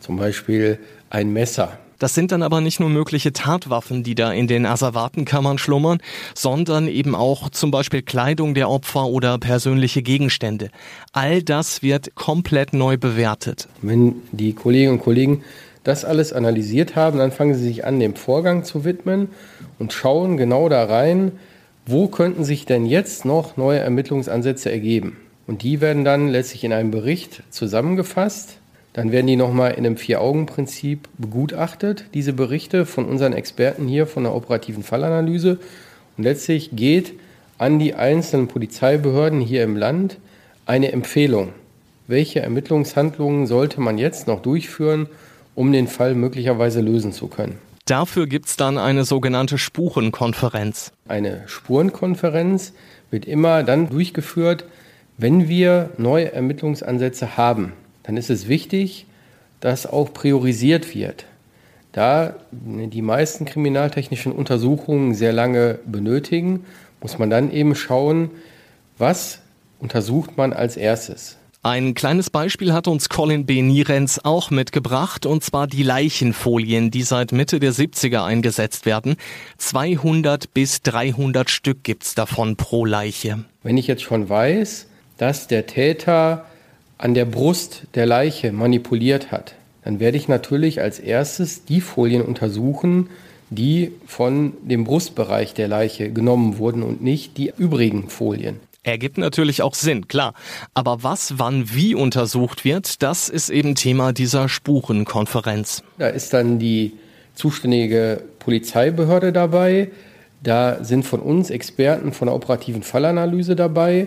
Zum 0.00 0.16
Beispiel 0.16 0.78
ein 1.10 1.32
Messer, 1.32 1.78
das 1.98 2.14
sind 2.14 2.32
dann 2.32 2.42
aber 2.42 2.60
nicht 2.60 2.80
nur 2.80 2.90
mögliche 2.90 3.32
Tatwaffen, 3.32 4.02
die 4.02 4.14
da 4.14 4.32
in 4.32 4.46
den 4.46 4.66
Asservatenkammern 4.66 5.58
schlummern, 5.58 6.00
sondern 6.34 6.88
eben 6.88 7.14
auch 7.14 7.50
zum 7.50 7.70
Beispiel 7.70 8.02
Kleidung 8.02 8.54
der 8.54 8.68
Opfer 8.68 9.06
oder 9.06 9.38
persönliche 9.38 10.02
Gegenstände. 10.02 10.70
All 11.12 11.42
das 11.42 11.82
wird 11.82 12.14
komplett 12.14 12.72
neu 12.72 12.96
bewertet. 12.96 13.68
Wenn 13.80 14.16
die 14.32 14.54
Kolleginnen 14.54 14.94
und 14.94 15.02
Kollegen 15.02 15.44
das 15.84 16.04
alles 16.04 16.32
analysiert 16.32 16.96
haben, 16.96 17.18
dann 17.18 17.30
fangen 17.30 17.54
sie 17.54 17.64
sich 17.64 17.84
an, 17.84 18.00
dem 18.00 18.16
Vorgang 18.16 18.64
zu 18.64 18.84
widmen 18.84 19.28
und 19.78 19.92
schauen 19.92 20.36
genau 20.36 20.68
da 20.68 20.84
rein, 20.84 21.32
wo 21.86 22.08
könnten 22.08 22.44
sich 22.44 22.66
denn 22.66 22.86
jetzt 22.86 23.24
noch 23.24 23.56
neue 23.56 23.80
Ermittlungsansätze 23.80 24.70
ergeben. 24.70 25.18
Und 25.46 25.62
die 25.62 25.80
werden 25.80 26.04
dann 26.04 26.28
letztlich 26.28 26.64
in 26.64 26.72
einem 26.72 26.90
Bericht 26.90 27.42
zusammengefasst 27.50 28.58
dann 28.94 29.10
werden 29.10 29.26
die 29.26 29.36
nochmal 29.36 29.72
in 29.72 29.84
einem 29.84 29.96
Vier-Augen-Prinzip 29.96 31.08
begutachtet, 31.18 32.04
diese 32.14 32.32
Berichte 32.32 32.86
von 32.86 33.06
unseren 33.06 33.32
Experten 33.32 33.88
hier 33.88 34.06
von 34.06 34.22
der 34.22 34.32
operativen 34.32 34.84
Fallanalyse. 34.84 35.58
Und 36.16 36.22
letztlich 36.22 36.70
geht 36.72 37.12
an 37.58 37.80
die 37.80 37.94
einzelnen 37.94 38.46
Polizeibehörden 38.46 39.40
hier 39.40 39.64
im 39.64 39.76
Land 39.76 40.18
eine 40.64 40.92
Empfehlung. 40.92 41.48
Welche 42.06 42.40
Ermittlungshandlungen 42.40 43.48
sollte 43.48 43.80
man 43.80 43.98
jetzt 43.98 44.28
noch 44.28 44.40
durchführen, 44.40 45.08
um 45.56 45.72
den 45.72 45.88
Fall 45.88 46.14
möglicherweise 46.14 46.80
lösen 46.80 47.10
zu 47.10 47.26
können? 47.26 47.58
Dafür 47.86 48.26
gibt 48.26 48.46
es 48.46 48.56
dann 48.56 48.78
eine 48.78 49.04
sogenannte 49.04 49.58
Spurenkonferenz. 49.58 50.92
Eine 51.06 51.42
Spurenkonferenz 51.46 52.72
wird 53.10 53.26
immer 53.26 53.62
dann 53.62 53.90
durchgeführt, 53.90 54.64
wenn 55.18 55.48
wir 55.48 55.90
neue 55.98 56.32
Ermittlungsansätze 56.32 57.36
haben 57.36 57.72
dann 58.04 58.16
ist 58.16 58.30
es 58.30 58.46
wichtig, 58.48 59.06
dass 59.58 59.86
auch 59.86 60.12
priorisiert 60.12 60.94
wird. 60.94 61.24
Da 61.90 62.36
die 62.52 63.02
meisten 63.02 63.44
kriminaltechnischen 63.44 64.32
Untersuchungen 64.32 65.14
sehr 65.14 65.32
lange 65.32 65.78
benötigen, 65.86 66.64
muss 67.00 67.18
man 67.18 67.30
dann 67.30 67.50
eben 67.50 67.74
schauen, 67.74 68.30
was 68.98 69.40
untersucht 69.80 70.36
man 70.36 70.52
als 70.52 70.76
erstes. 70.76 71.36
Ein 71.66 71.94
kleines 71.94 72.28
Beispiel 72.28 72.74
hat 72.74 72.88
uns 72.88 73.08
Colin 73.08 73.46
B. 73.46 73.62
Nierenz 73.62 74.20
auch 74.22 74.50
mitgebracht, 74.50 75.24
und 75.24 75.42
zwar 75.42 75.66
die 75.66 75.82
Leichenfolien, 75.82 76.90
die 76.90 77.00
seit 77.00 77.32
Mitte 77.32 77.58
der 77.58 77.72
70er 77.72 78.22
eingesetzt 78.22 78.84
werden. 78.84 79.16
200 79.56 80.52
bis 80.52 80.82
300 80.82 81.48
Stück 81.48 81.82
gibt's 81.82 82.14
davon 82.14 82.56
pro 82.56 82.84
Leiche. 82.84 83.46
Wenn 83.62 83.78
ich 83.78 83.86
jetzt 83.86 84.02
schon 84.02 84.28
weiß, 84.28 84.88
dass 85.16 85.46
der 85.46 85.66
Täter 85.66 86.44
an 86.98 87.14
der 87.14 87.24
Brust 87.24 87.84
der 87.94 88.04
Leiche 88.04 88.52
manipuliert 88.52 89.32
hat, 89.32 89.54
dann 89.84 90.00
werde 90.00 90.18
ich 90.18 90.28
natürlich 90.28 90.82
als 90.82 90.98
erstes 90.98 91.64
die 91.64 91.80
Folien 91.80 92.20
untersuchen, 92.20 93.08
die 93.48 93.92
von 94.04 94.52
dem 94.60 94.84
Brustbereich 94.84 95.54
der 95.54 95.68
Leiche 95.68 96.12
genommen 96.12 96.58
wurden 96.58 96.82
und 96.82 97.02
nicht 97.02 97.38
die 97.38 97.54
übrigen 97.56 98.10
Folien. 98.10 98.60
Ergibt 98.84 99.18
natürlich 99.18 99.62
auch 99.62 99.74
Sinn, 99.74 100.08
klar. 100.08 100.34
Aber 100.74 101.02
was, 101.02 101.38
wann, 101.38 101.74
wie 101.74 101.94
untersucht 101.94 102.64
wird, 102.64 103.02
das 103.02 103.30
ist 103.30 103.48
eben 103.48 103.74
Thema 103.74 104.12
dieser 104.12 104.48
Spurenkonferenz. 104.48 105.82
Da 105.98 106.08
ist 106.08 106.32
dann 106.34 106.58
die 106.58 106.92
zuständige 107.34 108.22
Polizeibehörde 108.38 109.32
dabei, 109.32 109.90
da 110.42 110.84
sind 110.84 111.04
von 111.04 111.20
uns 111.20 111.48
Experten 111.48 112.12
von 112.12 112.26
der 112.26 112.34
operativen 112.34 112.82
Fallanalyse 112.82 113.56
dabei, 113.56 114.06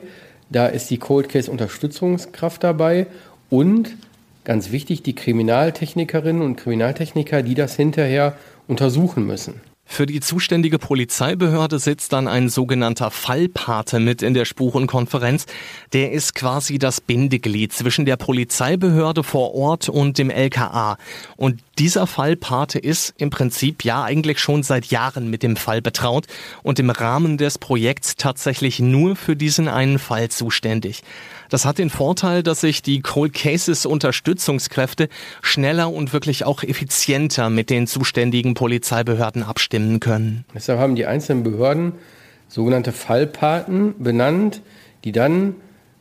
da 0.50 0.68
ist 0.68 0.90
die 0.92 1.00
Cold 1.00 1.28
Case 1.28 1.50
Unterstützungskraft 1.50 2.64
dabei 2.64 3.08
und 3.50 3.96
ganz 4.44 4.72
wichtig 4.72 5.02
die 5.02 5.16
Kriminaltechnikerinnen 5.16 6.44
und 6.44 6.56
Kriminaltechniker, 6.56 7.42
die 7.42 7.56
das 7.56 7.76
hinterher 7.76 8.38
untersuchen 8.68 9.26
müssen. 9.26 9.56
Für 9.88 10.06
die 10.06 10.20
zuständige 10.20 10.80
Polizeibehörde 10.80 11.80
sitzt 11.80 12.14
dann 12.14 12.28
ein 12.28 12.50
sogenannter 12.50 13.10
Fallpate 13.10 14.00
mit 14.00 14.22
in 14.22 14.34
der 14.34 14.46
Spurenkonferenz. 14.46 15.46
Der 15.94 16.12
ist 16.12 16.36
quasi 16.36 16.78
das 16.78 17.02
Bindeglied 17.02 17.74
zwischen 17.74 18.06
der 18.06 18.18
Polizeibehörde 18.18 19.24
vor 19.24 19.56
Ort 19.56 19.90
und 19.90 20.18
dem 20.18 20.30
LKA. 20.30 20.98
Und 21.38 21.62
dieser 21.80 22.08
Fallpate 22.08 22.80
ist 22.80 23.14
im 23.18 23.30
Prinzip 23.30 23.84
ja 23.84 24.04
eigentlich 24.04 24.40
schon 24.40 24.64
seit 24.64 24.88
Jahren 24.88 25.30
mit 25.30 25.44
dem 25.44 25.56
Fall 25.56 25.82
betraut 25.82 26.26
und 26.64 26.80
im 26.80 26.90
Rahmen 26.90 27.38
des 27.38 27.58
Projekts 27.58 28.16
tatsächlich 28.16 28.80
nur 28.80 29.16
für 29.16 29.36
diesen 29.36 29.68
einen 29.68 30.00
Fall 30.00 30.30
zuständig. 30.30 31.04
Das 31.50 31.66
hat 31.66 31.78
den 31.78 31.90
Vorteil, 31.90 32.44
dass 32.44 32.62
sich 32.62 32.82
die 32.82 33.02
Cold 33.02 33.34
Cases 33.34 33.86
Unterstützungskräfte 33.86 35.08
schneller 35.42 35.92
und 35.92 36.14
wirklich 36.14 36.46
auch 36.46 36.64
effizienter 36.64 37.50
mit 37.50 37.70
den 37.70 37.88
zuständigen 37.88 38.54
Polizeibehörden 38.54 39.44
abstimmen 39.44 40.00
können. 40.00 40.46
Deshalb 40.54 40.80
haben 40.80 40.96
die 40.96 41.06
einzelnen 41.06 41.44
Behörden 41.44 41.94
sogenannte 42.48 42.92
Fallpaten 42.92 43.96
benannt, 44.00 44.62
die 45.04 45.12
dann 45.12 45.56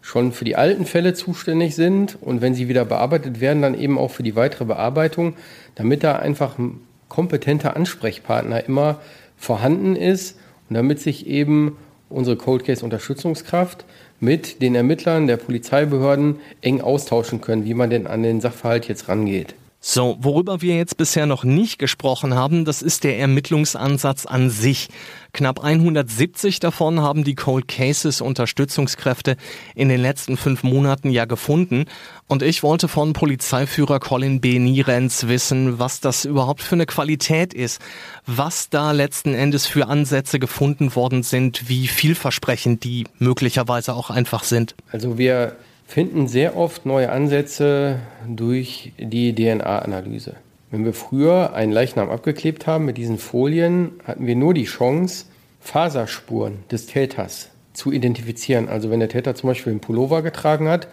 schon 0.07 0.31
für 0.31 0.45
die 0.45 0.55
alten 0.55 0.87
Fälle 0.87 1.15
zuständig 1.15 1.75
sind 1.75 2.17
und 2.21 2.41
wenn 2.41 2.55
sie 2.55 2.69
wieder 2.69 2.85
bearbeitet 2.85 3.41
werden, 3.41 3.61
dann 3.61 3.77
eben 3.77 3.99
auch 3.99 4.13
für 4.13 4.23
die 4.23 4.37
weitere 4.37 4.65
Bearbeitung, 4.65 5.35
damit 5.75 6.05
da 6.05 6.15
einfach 6.15 6.59
ein 6.59 6.79
kompetenter 7.09 7.75
Ansprechpartner 7.75 8.65
immer 8.67 9.01
vorhanden 9.37 9.97
ist 9.97 10.39
und 10.69 10.75
damit 10.75 11.01
sich 11.01 11.27
eben 11.27 11.77
unsere 12.09 12.37
Cold 12.37 12.65
Case 12.65 12.85
Unterstützungskraft 12.85 13.85
mit 14.21 14.63
den 14.63 14.77
Ermittlern 14.77 15.27
der 15.27 15.39
Polizeibehörden 15.39 16.37
eng 16.61 16.83
austauschen 16.83 17.41
können, 17.41 17.65
wie 17.65 17.75
man 17.75 17.91
denn 17.91 18.07
an 18.07 18.23
den 18.23 18.41
Sachverhalt 18.41 18.87
jetzt 18.87 19.09
rangeht. 19.09 19.57
So, 19.89 20.17
worüber 20.19 20.63
wir 20.63 20.77
jetzt 20.77 20.97
bisher 20.97 21.27
noch 21.27 21.45
nicht 21.45 21.79
gesprochen 21.79 22.35
haben, 22.35 22.65
das 22.65 22.83
ist 22.83 23.05
der 23.05 23.21
Ermittlungsansatz 23.21 24.27
an 24.27 24.51
sich. 24.51 24.89
Knapp 25.33 25.63
170 25.63 26.59
davon 26.59 27.01
haben 27.01 27.23
die 27.23 27.37
Cold 27.37 27.69
Cases 27.69 28.21
Unterstützungskräfte 28.21 29.37
in 29.77 29.89
den 29.89 30.03
letzten 30.03 30.37
fünf 30.37 30.65
Monaten 30.65 31.11
ja 31.11 31.25
gefunden. 31.25 31.85
Und 32.27 32.43
ich 32.43 32.65
wollte 32.65 32.89
von 32.89 33.13
Polizeiführer 33.13 34.01
Colin 34.01 34.41
B. 34.41 34.59
Nierenz 34.59 35.29
wissen, 35.29 35.79
was 35.79 36.01
das 36.01 36.25
überhaupt 36.25 36.63
für 36.63 36.75
eine 36.75 36.87
Qualität 36.87 37.55
ist, 37.55 37.81
was 38.27 38.69
da 38.69 38.91
letzten 38.91 39.35
Endes 39.35 39.69
für 39.69 39.87
Ansätze 39.87 40.41
gefunden 40.41 40.97
worden 40.97 41.23
sind, 41.23 41.69
wie 41.69 41.87
vielversprechend 41.87 42.83
die 42.83 43.05
möglicherweise 43.21 43.95
auch 43.95 44.11
einfach 44.11 44.43
sind. 44.43 44.75
Also 44.91 45.17
wir 45.17 45.55
finden 45.87 46.27
sehr 46.27 46.57
oft 46.57 46.85
neue 46.85 47.11
Ansätze 47.11 48.01
durch 48.29 48.93
die 48.99 49.35
DNA-Analyse. 49.35 50.35
Wenn 50.71 50.85
wir 50.85 50.93
früher 50.93 51.55
einen 51.55 51.73
Leichnam 51.73 52.11
abgeklebt 52.11 52.67
haben 52.67 52.85
mit 52.85 52.99
diesen 52.99 53.19
Folien, 53.19 53.93
hatten 54.05 54.27
wir 54.27 54.37
nur 54.37 54.53
die 54.53 54.65
Chance, 54.65 55.27
Faserspuren 55.61 56.59
des 56.71 56.87
Täters 56.87 57.51
zu 57.73 57.93
identifizieren. 57.93 58.69
Also 58.69 58.91
wenn 58.91 59.01
der 59.01 59.09
Täter 59.09 59.35
zum 59.35 59.49
Beispiel 59.49 59.71
einen 59.71 59.81
Pullover 59.81 60.23
getragen 60.23 60.69
hat 60.69 60.89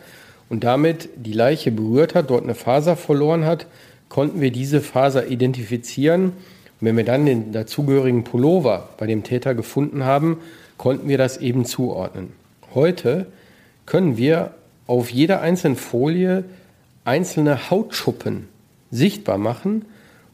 und 0.49 0.63
damit 0.63 1.09
die 1.15 1.33
Leiche 1.33 1.71
berührt 1.71 2.13
hat, 2.15 2.29
dort 2.29 2.43
eine 2.43 2.55
Faser 2.55 2.95
verloren 2.95 3.45
hat, 3.45 3.65
konnten 4.09 4.41
wir 4.41 4.51
diese 4.51 4.79
Faser 4.79 5.27
identifizieren. 5.27 6.25
Und 6.25 6.33
wenn 6.81 6.97
wir 6.97 7.05
dann 7.05 7.25
den 7.25 7.51
dazugehörigen 7.51 8.23
Pullover 8.23 8.89
bei 8.97 9.07
dem 9.07 9.23
Täter 9.23 9.55
gefunden 9.55 10.03
haben, 10.03 10.37
konnten 10.77 11.07
wir 11.07 11.17
das 11.17 11.37
eben 11.37 11.65
zuordnen. 11.65 12.33
Heute 12.75 13.27
können 13.85 14.17
wir 14.17 14.53
auf 14.93 15.09
jeder 15.09 15.41
einzelnen 15.41 15.75
Folie 15.75 16.43
einzelne 17.03 17.71
Hautschuppen 17.71 18.47
sichtbar 18.91 19.39
machen 19.39 19.85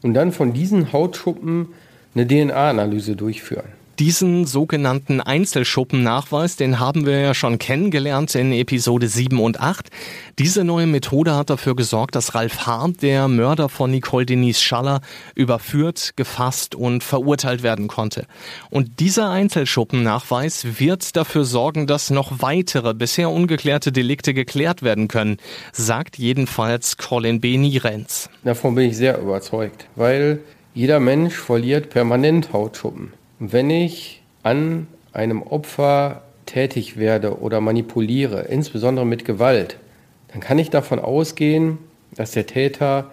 und 0.02 0.14
dann 0.14 0.34
von 0.34 0.52
diesen 0.52 0.92
Hautschuppen 0.92 1.70
eine 2.14 2.28
DNA-Analyse 2.28 3.16
durchführen. 3.16 3.79
Diesen 4.00 4.46
sogenannten 4.46 5.20
Einzelschuppennachweis, 5.20 6.56
den 6.56 6.80
haben 6.80 7.06
wir 7.06 7.20
ja 7.20 7.34
schon 7.34 7.60
kennengelernt 7.60 8.34
in 8.34 8.54
Episode 8.54 9.10
7 9.10 9.38
und 9.42 9.60
8. 9.60 9.90
Diese 10.38 10.64
neue 10.64 10.88
Methode 10.88 11.36
hat 11.36 11.50
dafür 11.50 11.76
gesorgt, 11.76 12.16
dass 12.16 12.34
Ralf 12.34 12.66
Hart, 12.66 13.02
der 13.02 13.28
Mörder 13.28 13.68
von 13.68 13.92
Nicole 13.92 14.26
Denise 14.26 14.62
Schaller, 14.62 15.02
überführt, 15.36 16.14
gefasst 16.16 16.76
und 16.76 17.04
verurteilt 17.04 17.62
werden 17.62 17.90
konnte. 17.90 18.26
Und 18.70 19.02
dieser 19.02 19.32
Einzelschuppennachweis 19.32 20.80
wird 20.80 21.18
dafür 21.18 21.44
sorgen, 21.44 21.86
dass 21.86 22.10
noch 22.10 22.42
weitere 22.42 22.94
bisher 22.94 23.30
ungeklärte 23.30 23.92
Delikte 23.92 24.34
geklärt 24.34 24.82
werden 24.82 25.10
können, 25.10 25.36
sagt 25.74 26.18
jedenfalls 26.18 26.96
Colin 26.96 27.42
B. 27.42 27.58
Nierenz. 27.58 28.30
Davon 28.46 28.76
bin 28.76 28.92
ich 28.92 28.96
sehr 28.96 29.20
überzeugt, 29.20 29.90
weil 29.98 30.40
jeder 30.74 31.02
Mensch 31.02 31.36
verliert 31.36 31.90
permanent 31.90 32.54
Hautschuppen. 32.54 33.19
Wenn 33.40 33.70
ich 33.70 34.22
an 34.44 34.88
einem 35.14 35.42
Opfer 35.42 36.24
tätig 36.46 36.98
werde 36.98 37.40
oder 37.40 37.62
manipuliere, 37.62 38.42
insbesondere 38.42 39.06
mit 39.06 39.24
Gewalt, 39.24 39.78
dann 40.28 40.42
kann 40.42 40.60
ich 40.60 40.70
davon 40.70 41.00
ausgehen, 41.00 41.78
dass 42.14 42.32
der 42.32 42.48
Täter 42.48 43.12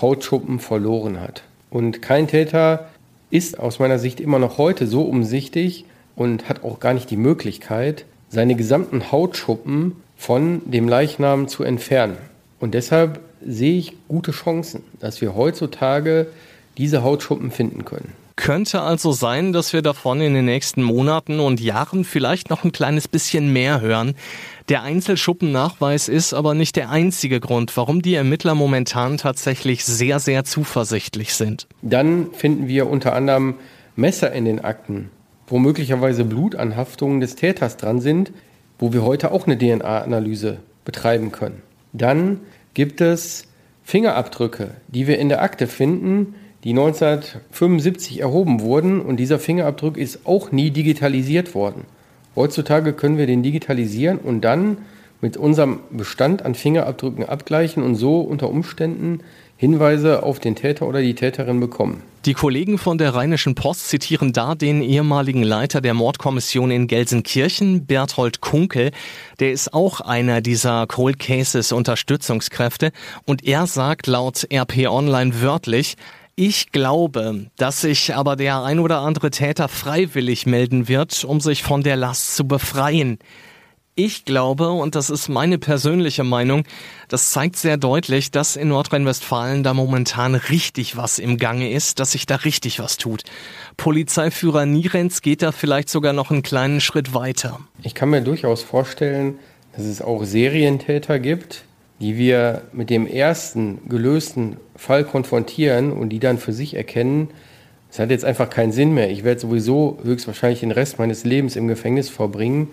Hautschuppen 0.00 0.58
verloren 0.58 1.20
hat. 1.20 1.44
Und 1.70 2.02
kein 2.02 2.26
Täter 2.26 2.88
ist 3.30 3.60
aus 3.60 3.78
meiner 3.78 4.00
Sicht 4.00 4.18
immer 4.18 4.40
noch 4.40 4.58
heute 4.58 4.88
so 4.88 5.02
umsichtig 5.02 5.84
und 6.16 6.48
hat 6.48 6.64
auch 6.64 6.80
gar 6.80 6.92
nicht 6.92 7.08
die 7.10 7.16
Möglichkeit, 7.16 8.04
seine 8.30 8.56
gesamten 8.56 9.12
Hautschuppen 9.12 9.92
von 10.16 10.60
dem 10.64 10.88
Leichnam 10.88 11.46
zu 11.46 11.62
entfernen. 11.62 12.16
Und 12.58 12.74
deshalb 12.74 13.20
sehe 13.46 13.78
ich 13.78 13.94
gute 14.08 14.32
Chancen, 14.32 14.82
dass 14.98 15.20
wir 15.20 15.36
heutzutage 15.36 16.26
diese 16.76 17.04
Hautschuppen 17.04 17.52
finden 17.52 17.84
können. 17.84 18.12
Könnte 18.38 18.82
also 18.82 19.10
sein, 19.10 19.52
dass 19.52 19.72
wir 19.72 19.82
davon 19.82 20.20
in 20.20 20.32
den 20.32 20.44
nächsten 20.44 20.84
Monaten 20.84 21.40
und 21.40 21.58
Jahren 21.58 22.04
vielleicht 22.04 22.50
noch 22.50 22.62
ein 22.62 22.70
kleines 22.70 23.08
bisschen 23.08 23.52
mehr 23.52 23.80
hören. 23.80 24.14
Der 24.68 24.84
Einzelschuppennachweis 24.84 26.06
ist 26.08 26.32
aber 26.32 26.54
nicht 26.54 26.76
der 26.76 26.88
einzige 26.88 27.40
Grund, 27.40 27.76
warum 27.76 28.00
die 28.00 28.14
Ermittler 28.14 28.54
momentan 28.54 29.16
tatsächlich 29.16 29.84
sehr, 29.84 30.20
sehr 30.20 30.44
zuversichtlich 30.44 31.34
sind. 31.34 31.66
Dann 31.82 32.32
finden 32.32 32.68
wir 32.68 32.88
unter 32.88 33.12
anderem 33.12 33.56
Messer 33.96 34.30
in 34.30 34.44
den 34.44 34.60
Akten, 34.60 35.10
wo 35.48 35.58
möglicherweise 35.58 36.24
Blutanhaftungen 36.24 37.20
des 37.20 37.34
Täters 37.34 37.76
dran 37.76 38.00
sind, 38.00 38.30
wo 38.78 38.92
wir 38.92 39.02
heute 39.02 39.32
auch 39.32 39.48
eine 39.48 39.58
DNA-Analyse 39.58 40.58
betreiben 40.84 41.32
können. 41.32 41.60
Dann 41.92 42.38
gibt 42.72 43.00
es 43.00 43.48
Fingerabdrücke, 43.82 44.76
die 44.86 45.08
wir 45.08 45.18
in 45.18 45.28
der 45.28 45.42
Akte 45.42 45.66
finden, 45.66 46.36
die 46.64 46.70
1975 46.70 48.20
erhoben 48.20 48.60
wurden 48.60 49.00
und 49.00 49.18
dieser 49.18 49.38
Fingerabdruck 49.38 49.96
ist 49.96 50.20
auch 50.24 50.50
nie 50.50 50.70
digitalisiert 50.70 51.54
worden. 51.54 51.84
Heutzutage 52.34 52.92
können 52.92 53.18
wir 53.18 53.26
den 53.26 53.42
digitalisieren 53.42 54.18
und 54.18 54.42
dann 54.42 54.78
mit 55.20 55.36
unserem 55.36 55.80
Bestand 55.90 56.44
an 56.44 56.54
Fingerabdrücken 56.54 57.24
abgleichen 57.24 57.82
und 57.82 57.96
so 57.96 58.20
unter 58.20 58.48
Umständen 58.48 59.20
Hinweise 59.56 60.22
auf 60.22 60.38
den 60.38 60.54
Täter 60.54 60.86
oder 60.86 61.00
die 61.00 61.14
Täterin 61.14 61.58
bekommen. 61.58 62.04
Die 62.26 62.34
Kollegen 62.34 62.78
von 62.78 62.96
der 62.96 63.14
Rheinischen 63.14 63.56
Post 63.56 63.88
zitieren 63.88 64.32
da 64.32 64.54
den 64.54 64.82
ehemaligen 64.82 65.42
Leiter 65.42 65.80
der 65.80 65.94
Mordkommission 65.94 66.70
in 66.70 66.86
Gelsenkirchen, 66.86 67.86
Berthold 67.86 68.40
Kunkel. 68.40 68.92
Der 69.40 69.50
ist 69.50 69.74
auch 69.74 70.00
einer 70.00 70.40
dieser 70.40 70.86
Cold 70.86 71.18
Cases 71.18 71.72
Unterstützungskräfte 71.72 72.92
und 73.24 73.44
er 73.44 73.66
sagt 73.66 74.06
laut 74.06 74.46
RP 74.52 74.86
Online 74.88 75.42
wörtlich, 75.42 75.96
ich 76.38 76.70
glaube, 76.70 77.46
dass 77.56 77.80
sich 77.80 78.14
aber 78.14 78.36
der 78.36 78.62
ein 78.62 78.78
oder 78.78 79.00
andere 79.00 79.30
Täter 79.30 79.66
freiwillig 79.66 80.46
melden 80.46 80.86
wird, 80.86 81.24
um 81.24 81.40
sich 81.40 81.64
von 81.64 81.82
der 81.82 81.96
Last 81.96 82.36
zu 82.36 82.46
befreien. 82.46 83.18
Ich 83.96 84.24
glaube, 84.24 84.70
und 84.70 84.94
das 84.94 85.10
ist 85.10 85.28
meine 85.28 85.58
persönliche 85.58 86.22
Meinung, 86.22 86.62
das 87.08 87.32
zeigt 87.32 87.56
sehr 87.56 87.76
deutlich, 87.76 88.30
dass 88.30 88.54
in 88.54 88.68
Nordrhein-Westfalen 88.68 89.64
da 89.64 89.74
momentan 89.74 90.36
richtig 90.36 90.96
was 90.96 91.18
im 91.18 91.38
Gange 91.38 91.72
ist, 91.72 91.98
dass 91.98 92.12
sich 92.12 92.24
da 92.24 92.36
richtig 92.36 92.78
was 92.78 92.98
tut. 92.98 93.24
Polizeiführer 93.76 94.64
Nierenz 94.64 95.22
geht 95.22 95.42
da 95.42 95.50
vielleicht 95.50 95.88
sogar 95.88 96.12
noch 96.12 96.30
einen 96.30 96.42
kleinen 96.42 96.80
Schritt 96.80 97.14
weiter. 97.14 97.58
Ich 97.82 97.96
kann 97.96 98.10
mir 98.10 98.22
durchaus 98.22 98.62
vorstellen, 98.62 99.40
dass 99.74 99.84
es 99.84 100.00
auch 100.00 100.22
Serientäter 100.22 101.18
gibt, 101.18 101.64
die 102.00 102.16
wir 102.16 102.62
mit 102.72 102.90
dem 102.90 103.06
ersten 103.06 103.80
gelösten 103.88 104.56
Fall 104.76 105.04
konfrontieren 105.04 105.92
und 105.92 106.10
die 106.10 106.20
dann 106.20 106.38
für 106.38 106.52
sich 106.52 106.74
erkennen, 106.74 107.28
es 107.90 107.98
hat 107.98 108.10
jetzt 108.10 108.24
einfach 108.24 108.50
keinen 108.50 108.72
Sinn 108.72 108.94
mehr. 108.94 109.10
Ich 109.10 109.24
werde 109.24 109.40
sowieso 109.40 109.98
höchstwahrscheinlich 110.02 110.60
den 110.60 110.70
Rest 110.70 110.98
meines 110.98 111.24
Lebens 111.24 111.56
im 111.56 111.68
Gefängnis 111.68 112.10
verbringen, 112.10 112.68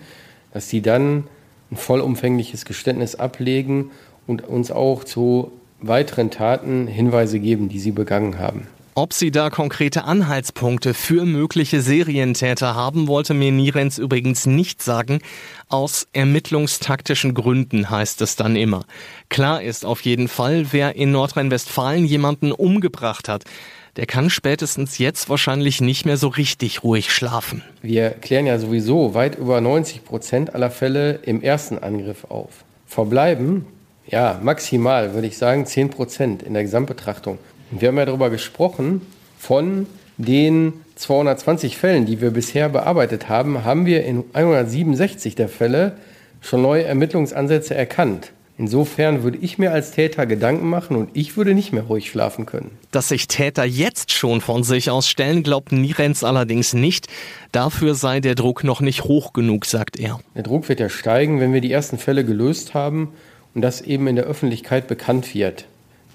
dass 0.52 0.68
sie 0.68 0.82
dann 0.82 1.24
ein 1.70 1.76
vollumfängliches 1.76 2.64
Geständnis 2.64 3.14
ablegen 3.14 3.90
und 4.26 4.46
uns 4.46 4.70
auch 4.70 5.04
zu 5.04 5.52
weiteren 5.80 6.30
Taten 6.30 6.86
Hinweise 6.86 7.40
geben, 7.40 7.68
die 7.68 7.78
sie 7.78 7.92
begangen 7.92 8.38
haben. 8.38 8.68
Ob 8.98 9.12
sie 9.12 9.30
da 9.30 9.50
konkrete 9.50 10.04
Anhaltspunkte 10.04 10.94
für 10.94 11.26
mögliche 11.26 11.82
Serientäter 11.82 12.74
haben, 12.74 13.08
wollte 13.08 13.34
mir 13.34 13.52
Nirens 13.52 13.98
übrigens 13.98 14.46
nicht 14.46 14.80
sagen. 14.80 15.20
Aus 15.68 16.08
ermittlungstaktischen 16.14 17.34
Gründen 17.34 17.90
heißt 17.90 18.22
es 18.22 18.36
dann 18.36 18.56
immer. 18.56 18.86
Klar 19.28 19.62
ist 19.62 19.84
auf 19.84 20.00
jeden 20.00 20.28
Fall, 20.28 20.68
wer 20.70 20.96
in 20.96 21.12
Nordrhein-Westfalen 21.12 22.06
jemanden 22.06 22.52
umgebracht 22.52 23.28
hat, 23.28 23.44
der 23.96 24.06
kann 24.06 24.30
spätestens 24.30 24.96
jetzt 24.96 25.28
wahrscheinlich 25.28 25.82
nicht 25.82 26.06
mehr 26.06 26.16
so 26.16 26.28
richtig 26.28 26.82
ruhig 26.82 27.12
schlafen. 27.12 27.62
Wir 27.82 28.08
klären 28.08 28.46
ja 28.46 28.58
sowieso 28.58 29.12
weit 29.12 29.36
über 29.36 29.60
90 29.60 30.06
Prozent 30.06 30.54
aller 30.54 30.70
Fälle 30.70 31.16
im 31.16 31.42
ersten 31.42 31.76
Angriff 31.76 32.24
auf. 32.30 32.64
Verbleiben, 32.86 33.66
ja, 34.06 34.40
maximal 34.42 35.12
würde 35.12 35.26
ich 35.26 35.36
sagen 35.36 35.66
10 35.66 35.90
Prozent 35.90 36.42
in 36.42 36.54
der 36.54 36.62
Gesamtbetrachtung. 36.62 37.36
Wir 37.70 37.88
haben 37.88 37.98
ja 37.98 38.04
darüber 38.04 38.30
gesprochen, 38.30 39.02
von 39.38 39.86
den 40.18 40.72
220 40.94 41.76
Fällen, 41.76 42.06
die 42.06 42.20
wir 42.20 42.30
bisher 42.30 42.68
bearbeitet 42.68 43.28
haben, 43.28 43.64
haben 43.64 43.86
wir 43.86 44.04
in 44.04 44.24
167 44.32 45.34
der 45.34 45.48
Fälle 45.48 45.96
schon 46.40 46.62
neue 46.62 46.84
Ermittlungsansätze 46.84 47.74
erkannt. 47.74 48.32
Insofern 48.58 49.22
würde 49.22 49.36
ich 49.38 49.58
mir 49.58 49.72
als 49.72 49.90
Täter 49.90 50.24
Gedanken 50.24 50.70
machen 50.70 50.96
und 50.96 51.10
ich 51.12 51.36
würde 51.36 51.52
nicht 51.52 51.72
mehr 51.72 51.82
ruhig 51.82 52.08
schlafen 52.08 52.46
können. 52.46 52.70
Dass 52.90 53.08
sich 53.08 53.28
Täter 53.28 53.64
jetzt 53.64 54.12
schon 54.12 54.40
von 54.40 54.62
sich 54.62 54.90
aus 54.90 55.08
stellen, 55.08 55.42
glaubt 55.42 55.72
Nierenz 55.72 56.24
allerdings 56.24 56.72
nicht. 56.72 57.08
Dafür 57.52 57.94
sei 57.94 58.20
der 58.20 58.34
Druck 58.34 58.64
noch 58.64 58.80
nicht 58.80 59.04
hoch 59.04 59.34
genug, 59.34 59.66
sagt 59.66 59.98
er. 59.98 60.20
Der 60.34 60.44
Druck 60.44 60.70
wird 60.70 60.80
ja 60.80 60.88
steigen, 60.88 61.38
wenn 61.38 61.52
wir 61.52 61.60
die 61.60 61.70
ersten 61.70 61.98
Fälle 61.98 62.24
gelöst 62.24 62.72
haben 62.72 63.12
und 63.54 63.60
das 63.60 63.82
eben 63.82 64.06
in 64.06 64.16
der 64.16 64.24
Öffentlichkeit 64.24 64.88
bekannt 64.88 65.34
wird 65.34 65.66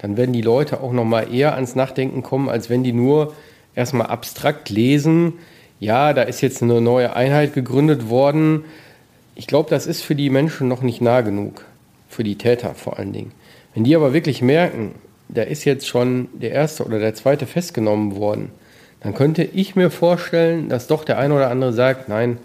dann 0.02 0.16
werden 0.16 0.32
die 0.32 0.42
Leute 0.42 0.82
auch 0.82 0.92
noch 0.92 1.04
mal 1.04 1.32
eher 1.32 1.54
ans 1.54 1.74
Nachdenken 1.76 2.22
kommen, 2.22 2.48
als 2.48 2.68
wenn 2.68 2.82
die 2.82 2.92
nur 2.92 3.32
erstmal 3.74 4.08
abstrakt 4.08 4.68
lesen, 4.68 5.34
ja, 5.80 6.12
da 6.12 6.22
ist 6.22 6.40
jetzt 6.42 6.62
eine 6.62 6.80
neue 6.80 7.16
Einheit 7.16 7.54
gegründet 7.54 8.08
worden. 8.08 8.64
Ich 9.34 9.46
glaube, 9.46 9.70
das 9.70 9.86
ist 9.86 10.02
für 10.02 10.14
die 10.14 10.30
Menschen 10.30 10.68
noch 10.68 10.82
nicht 10.82 11.00
nah 11.00 11.22
genug, 11.22 11.64
für 12.08 12.22
die 12.22 12.36
Täter 12.36 12.74
vor 12.74 12.98
allen 12.98 13.12
Dingen. 13.12 13.32
Wenn 13.74 13.84
die 13.84 13.96
aber 13.96 14.12
wirklich 14.12 14.42
merken, 14.42 14.94
da 15.28 15.42
ist 15.42 15.64
jetzt 15.64 15.88
schon 15.88 16.28
der 16.34 16.52
erste 16.52 16.84
oder 16.84 16.98
der 16.98 17.14
zweite 17.14 17.46
festgenommen 17.46 18.14
worden, 18.16 18.50
dann 19.00 19.14
könnte 19.14 19.42
ich 19.42 19.74
mir 19.74 19.90
vorstellen, 19.90 20.68
dass 20.68 20.86
doch 20.86 21.04
der 21.04 21.18
eine 21.18 21.34
oder 21.34 21.50
andere 21.50 21.72
sagt, 21.72 22.08
nein, 22.08 22.38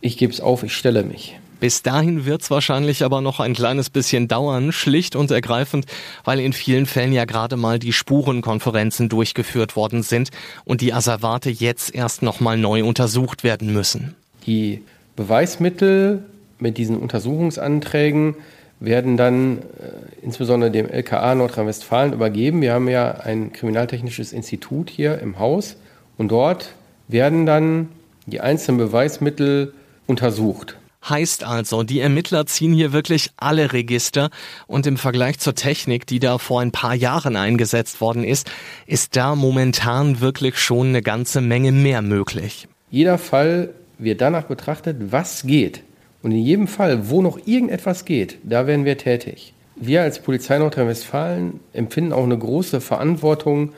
ich 0.00 0.16
gebe 0.16 0.32
es 0.32 0.40
auf, 0.40 0.62
ich 0.62 0.74
stelle 0.74 1.02
mich. 1.02 1.38
Bis 1.60 1.82
dahin 1.82 2.24
wird 2.24 2.42
es 2.42 2.50
wahrscheinlich 2.50 3.02
aber 3.02 3.20
noch 3.20 3.40
ein 3.40 3.54
kleines 3.54 3.90
bisschen 3.90 4.28
dauern, 4.28 4.70
schlicht 4.70 5.16
und 5.16 5.30
ergreifend, 5.30 5.86
weil 6.24 6.38
in 6.38 6.52
vielen 6.52 6.86
Fällen 6.86 7.12
ja 7.12 7.24
gerade 7.24 7.56
mal 7.56 7.78
die 7.78 7.92
Spurenkonferenzen 7.92 9.08
durchgeführt 9.08 9.74
worden 9.74 10.02
sind 10.02 10.30
und 10.64 10.80
die 10.80 10.92
Asservate 10.92 11.50
jetzt 11.50 11.94
erst 11.94 12.22
noch 12.22 12.40
mal 12.40 12.56
neu 12.56 12.84
untersucht 12.84 13.42
werden 13.42 13.72
müssen. 13.72 14.14
Die 14.46 14.82
Beweismittel 15.16 16.22
mit 16.60 16.78
diesen 16.78 16.96
Untersuchungsanträgen 16.96 18.36
werden 18.80 19.16
dann 19.16 19.58
äh, 19.58 19.62
insbesondere 20.22 20.70
dem 20.70 20.88
LKA 20.88 21.34
Nordrhein-Westfalen 21.34 22.12
übergeben. 22.12 22.62
Wir 22.62 22.74
haben 22.74 22.88
ja 22.88 23.10
ein 23.10 23.52
kriminaltechnisches 23.52 24.32
Institut 24.32 24.90
hier 24.90 25.18
im 25.18 25.40
Haus 25.40 25.76
und 26.16 26.28
dort 26.30 26.74
werden 27.08 27.46
dann 27.46 27.88
die 28.26 28.40
einzelnen 28.40 28.78
Beweismittel 28.78 29.72
untersucht. 30.06 30.77
Heißt 31.06 31.44
also, 31.44 31.84
die 31.84 32.00
Ermittler 32.00 32.46
ziehen 32.46 32.72
hier 32.72 32.92
wirklich 32.92 33.30
alle 33.36 33.72
Register 33.72 34.30
und 34.66 34.86
im 34.86 34.96
Vergleich 34.96 35.38
zur 35.38 35.54
Technik, 35.54 36.06
die 36.06 36.18
da 36.18 36.38
vor 36.38 36.60
ein 36.60 36.72
paar 36.72 36.94
Jahren 36.94 37.36
eingesetzt 37.36 38.00
worden 38.00 38.24
ist, 38.24 38.50
ist 38.86 39.16
da 39.16 39.34
momentan 39.34 40.20
wirklich 40.20 40.58
schon 40.58 40.88
eine 40.88 41.02
ganze 41.02 41.40
Menge 41.40 41.72
mehr 41.72 42.02
möglich. 42.02 42.68
Jeder 42.90 43.18
Fall 43.18 43.74
wird 43.98 44.20
danach 44.20 44.44
betrachtet, 44.44 44.96
was 45.12 45.42
geht. 45.44 45.82
Und 46.22 46.32
in 46.32 46.42
jedem 46.42 46.66
Fall, 46.66 47.08
wo 47.10 47.22
noch 47.22 47.38
irgendetwas 47.46 48.04
geht, 48.04 48.38
da 48.42 48.66
werden 48.66 48.84
wir 48.84 48.98
tätig. 48.98 49.54
Wir 49.76 50.02
als 50.02 50.20
Polizei 50.20 50.58
Nordrhein-Westfalen 50.58 51.60
empfinden 51.72 52.12
auch 52.12 52.24
eine 52.24 52.36
große 52.36 52.80
Verantwortung 52.80 53.72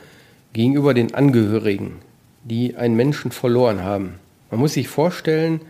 gegenüber 0.53 0.95
den 0.95 1.13
Angehörigen, 1.13 1.97
die 2.43 2.75
einen 2.75 2.95
Menschen 2.95 3.31
verloren 3.31 3.83
haben. 3.83 4.15
Man 4.49 4.59
muss 4.59 4.73
sich 4.73 4.87
vorstellen, 4.87 5.61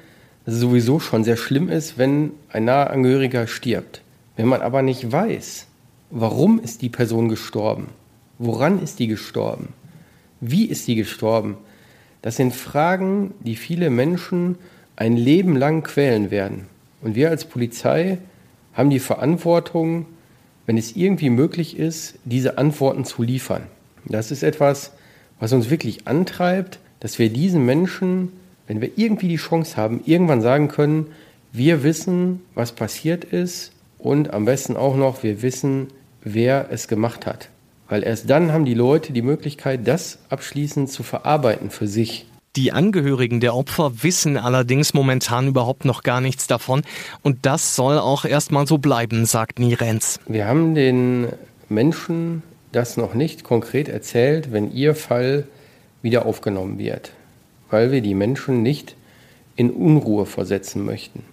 sowieso 0.46 1.00
schon 1.00 1.24
sehr 1.24 1.38
schlimm 1.38 1.70
ist, 1.70 1.98
wenn 1.98 2.32
ein 2.50 2.66
naher 2.66 2.92
Angehöriger 2.92 3.48
stirbt. 3.48 4.02
Wenn 4.36 4.48
man 4.48 4.62
aber 4.62 4.82
nicht 4.82 5.12
weiß, 5.12 5.68
warum 6.10 6.60
ist 6.60 6.82
die 6.82 6.90
Person 6.90 7.30
gestorben, 7.30 7.90
woran 8.40 8.82
ist 8.82 9.00
die 9.00 9.08
gestorben, 9.08 9.70
wie 10.40 10.66
ist 10.66 10.88
die 10.88 10.96
gestorben, 10.96 11.58
das 12.22 12.36
sind 12.36 12.54
Fragen, 12.54 13.34
die 13.40 13.56
viele 13.56 13.90
Menschen 13.90 14.58
ein 14.96 15.18
Leben 15.18 15.56
lang 15.56 15.84
quälen 15.84 16.32
werden. 16.32 16.68
Und 17.02 17.16
wir 17.16 17.30
als 17.30 17.46
Polizei 17.46 18.20
haben 18.74 18.90
die 18.90 19.00
Verantwortung, 19.00 20.06
wenn 20.66 20.78
es 20.78 20.96
irgendwie 20.96 21.30
möglich 21.30 21.78
ist, 21.78 22.20
diese 22.24 22.58
Antworten 22.58 23.06
zu 23.06 23.24
liefern. 23.24 23.64
Das 24.06 24.32
ist 24.32 24.44
etwas, 24.44 24.92
was 25.40 25.54
uns 25.54 25.70
wirklich 25.70 26.08
antreibt, 26.08 26.80
dass 27.00 27.18
wir 27.18 27.30
diesen 27.30 27.66
Menschen 27.66 28.32
wenn 28.72 28.80
wir 28.80 28.92
irgendwie 28.96 29.28
die 29.28 29.36
Chance 29.36 29.76
haben, 29.76 30.00
irgendwann 30.06 30.42
sagen 30.42 30.70
können, 30.70 31.08
wir 31.52 31.84
wissen, 31.84 32.40
was 32.56 32.72
passiert 32.72 33.26
ist 33.26 33.74
und 34.00 34.34
am 34.34 34.46
besten 34.46 34.78
auch 34.78 34.96
noch, 34.96 35.24
wir 35.24 35.42
wissen, 35.42 35.88
wer 36.24 36.70
es 36.72 36.88
gemacht 36.88 37.26
hat. 37.26 37.50
Weil 37.90 38.02
erst 38.02 38.30
dann 38.30 38.54
haben 38.54 38.64
die 38.64 38.74
Leute 38.74 39.12
die 39.12 39.24
Möglichkeit, 39.24 39.86
das 39.86 40.20
abschließend 40.30 40.90
zu 40.90 41.04
verarbeiten 41.04 41.70
für 41.70 41.86
sich. 41.86 42.28
Die 42.56 42.72
Angehörigen 42.72 43.42
der 43.42 43.56
Opfer 43.56 44.04
wissen 44.04 44.38
allerdings 44.38 44.94
momentan 44.94 45.50
überhaupt 45.50 45.84
noch 45.84 46.02
gar 46.02 46.22
nichts 46.22 46.48
davon 46.48 46.84
und 47.24 47.46
das 47.46 47.76
soll 47.76 48.00
auch 48.00 48.24
erstmal 48.24 48.68
so 48.68 48.78
bleiben, 48.78 49.26
sagt 49.26 49.60
Nirenz. 49.60 50.18
Wir 50.30 50.48
haben 50.48 50.76
den 50.76 51.28
Menschen 51.68 52.42
das 52.72 52.96
noch 52.96 53.16
nicht 53.16 53.44
konkret 53.44 53.90
erzählt, 53.90 54.54
wenn 54.54 54.72
ihr 54.72 54.96
Fall 54.96 55.46
wieder 56.02 56.26
aufgenommen 56.26 56.80
wird 56.80 57.12
weil 57.72 57.92
wir 57.92 58.02
die 58.02 58.14
Menschen 58.14 58.62
nicht 58.62 58.96
in 59.56 59.72
Unruhe 59.72 60.26
versetzen 60.26 60.86
möchten. 60.86 61.24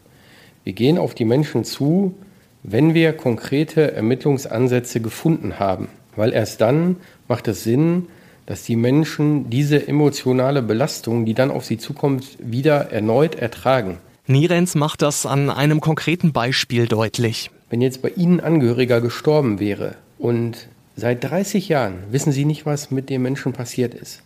Wir 0.64 0.72
gehen 0.72 0.98
auf 0.98 1.14
die 1.14 1.24
Menschen 1.24 1.64
zu, 1.64 2.14
wenn 2.62 2.94
wir 2.94 3.12
konkrete 3.12 3.92
Ermittlungsansätze 3.92 5.00
gefunden 5.00 5.58
haben, 5.58 5.88
weil 6.16 6.32
erst 6.32 6.60
dann 6.60 6.96
macht 7.28 7.48
es 7.48 7.64
Sinn, 7.64 8.06
dass 8.46 8.64
die 8.64 8.76
Menschen 8.76 9.50
diese 9.50 9.86
emotionale 9.86 10.62
Belastung, 10.62 11.26
die 11.26 11.34
dann 11.34 11.50
auf 11.50 11.64
sie 11.64 11.78
zukommt, 11.78 12.24
wieder 12.38 12.90
erneut 12.92 13.34
ertragen. 13.34 13.98
Nirens 14.26 14.74
macht 14.74 15.02
das 15.02 15.26
an 15.26 15.50
einem 15.50 15.80
konkreten 15.80 16.32
Beispiel 16.32 16.86
deutlich. 16.86 17.50
Wenn 17.70 17.80
jetzt 17.80 18.02
bei 18.02 18.10
Ihnen 18.10 18.40
Angehöriger 18.40 19.00
gestorben 19.00 19.60
wäre 19.60 19.96
und 20.18 20.68
seit 20.96 21.24
30 21.24 21.68
Jahren 21.68 21.94
wissen 22.10 22.32
Sie 22.32 22.44
nicht, 22.44 22.66
was 22.66 22.90
mit 22.90 23.10
dem 23.10 23.22
Menschen 23.22 23.52
passiert 23.52 23.94
ist, 23.94 24.22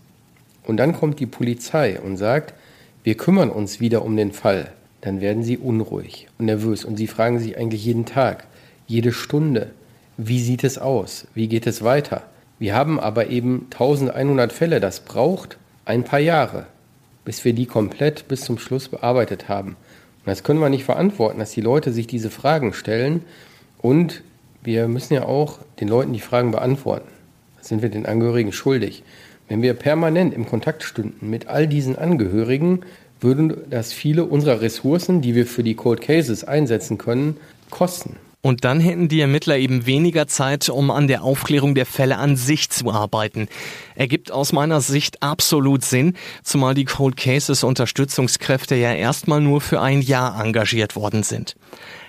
und 0.65 0.77
dann 0.77 0.93
kommt 0.93 1.21
die 1.21 1.27
Polizei 1.27 2.01
und 2.01 2.17
sagt, 2.17 2.55
wir 3.05 3.17
kümmern 3.17 3.51
uns 3.51 3.81
wieder 3.81 4.05
um 4.05 4.17
den 4.17 4.33
Fall, 4.33 4.73
dann 5.01 5.21
werden 5.21 5.43
sie 5.43 5.59
unruhig 5.59 6.29
und 6.39 6.47
nervös 6.47 6.85
und 6.85 6.97
sie 6.97 7.07
fragen 7.07 7.39
sich 7.39 7.57
eigentlich 7.57 7.85
jeden 7.85 8.07
Tag, 8.07 8.47
jede 8.87 9.13
Stunde, 9.13 9.71
wie 10.17 10.41
sieht 10.41 10.65
es 10.65 10.79
aus, 10.79 11.27
wie 11.35 11.49
geht 11.49 11.67
es 11.67 11.83
weiter. 11.83 12.23
Wir 12.59 12.75
haben 12.75 13.01
aber 13.01 13.29
eben 13.29 13.67
1100 13.73 14.53
Fälle, 14.53 14.79
das 14.79 15.01
braucht 15.01 15.59
ein 15.85 16.05
paar 16.05 16.21
Jahre, 16.21 16.67
bis 17.25 17.45
wir 17.45 17.53
die 17.53 17.67
komplett 17.67 18.29
bis 18.29 18.43
zum 18.43 18.59
Schluss 18.59 18.89
bearbeitet 18.89 19.49
haben. 19.49 19.71
Und 19.71 20.27
das 20.27 20.45
können 20.45 20.61
wir 20.61 20.69
nicht 20.69 20.85
verantworten, 20.85 21.41
dass 21.41 21.51
die 21.51 21.61
Leute 21.61 21.93
sich 21.93 22.07
diese 22.07 22.31
Fragen 22.31 22.73
stellen 22.73 23.25
und 23.79 24.23
wir 24.63 24.87
müssen 24.87 25.15
ja 25.15 25.25
auch 25.25 25.59
den 25.81 25.89
Leuten 25.89 26.13
die 26.13 26.21
Fragen 26.21 26.53
beantworten. 26.53 27.09
Das 27.59 27.69
sind 27.69 27.83
wir 27.83 27.89
den 27.89 28.07
Angehörigen 28.07 28.53
schuldig. 28.53 29.03
Wenn 29.53 29.61
wir 29.61 29.75
permanent 29.75 30.33
im 30.33 30.47
Kontakt 30.47 30.83
stünden 30.83 31.29
mit 31.29 31.47
all 31.47 31.67
diesen 31.67 31.99
Angehörigen, 31.99 32.87
würden 33.21 33.55
das 33.69 33.93
viele 33.93 34.25
unserer 34.25 34.63
Ressourcen, 34.63 35.21
die 35.21 35.35
wir 35.35 35.47
für 35.47 35.63
die 35.63 35.75
Cold 35.75 36.01
Cases 36.01 36.43
einsetzen 36.43 36.97
können, 36.97 37.37
kosten. 37.69 38.17
Und 38.41 38.65
dann 38.65 38.81
hätten 38.81 39.09
die 39.09 39.21
Ermittler 39.21 39.59
eben 39.59 39.85
weniger 39.85 40.27
Zeit, 40.27 40.71
um 40.71 40.91
an 40.91 41.07
der 41.07 41.23
Aufklärung 41.23 41.75
der 41.75 41.85
Fälle 41.85 42.17
an 42.17 42.37
sich 42.37 42.71
zu 42.71 42.91
arbeiten. 42.91 43.47
Ergibt 43.95 44.33
aus 44.33 44.55
meiner 44.55 44.81
Sicht 44.81 45.23
absolut 45.23 45.85
Sinn, 45.85 46.15
zumal 46.43 46.73
die 46.73 46.87
Cold 46.87 47.19
Cases 47.19 47.63
Unterstützungskräfte 47.63 48.75
ja 48.75 48.95
erstmal 48.95 49.43
nur 49.43 49.61
für 49.61 49.83
ein 49.83 50.01
Jahr 50.01 50.43
engagiert 50.43 50.97
worden 50.97 51.25
sind. 51.25 51.57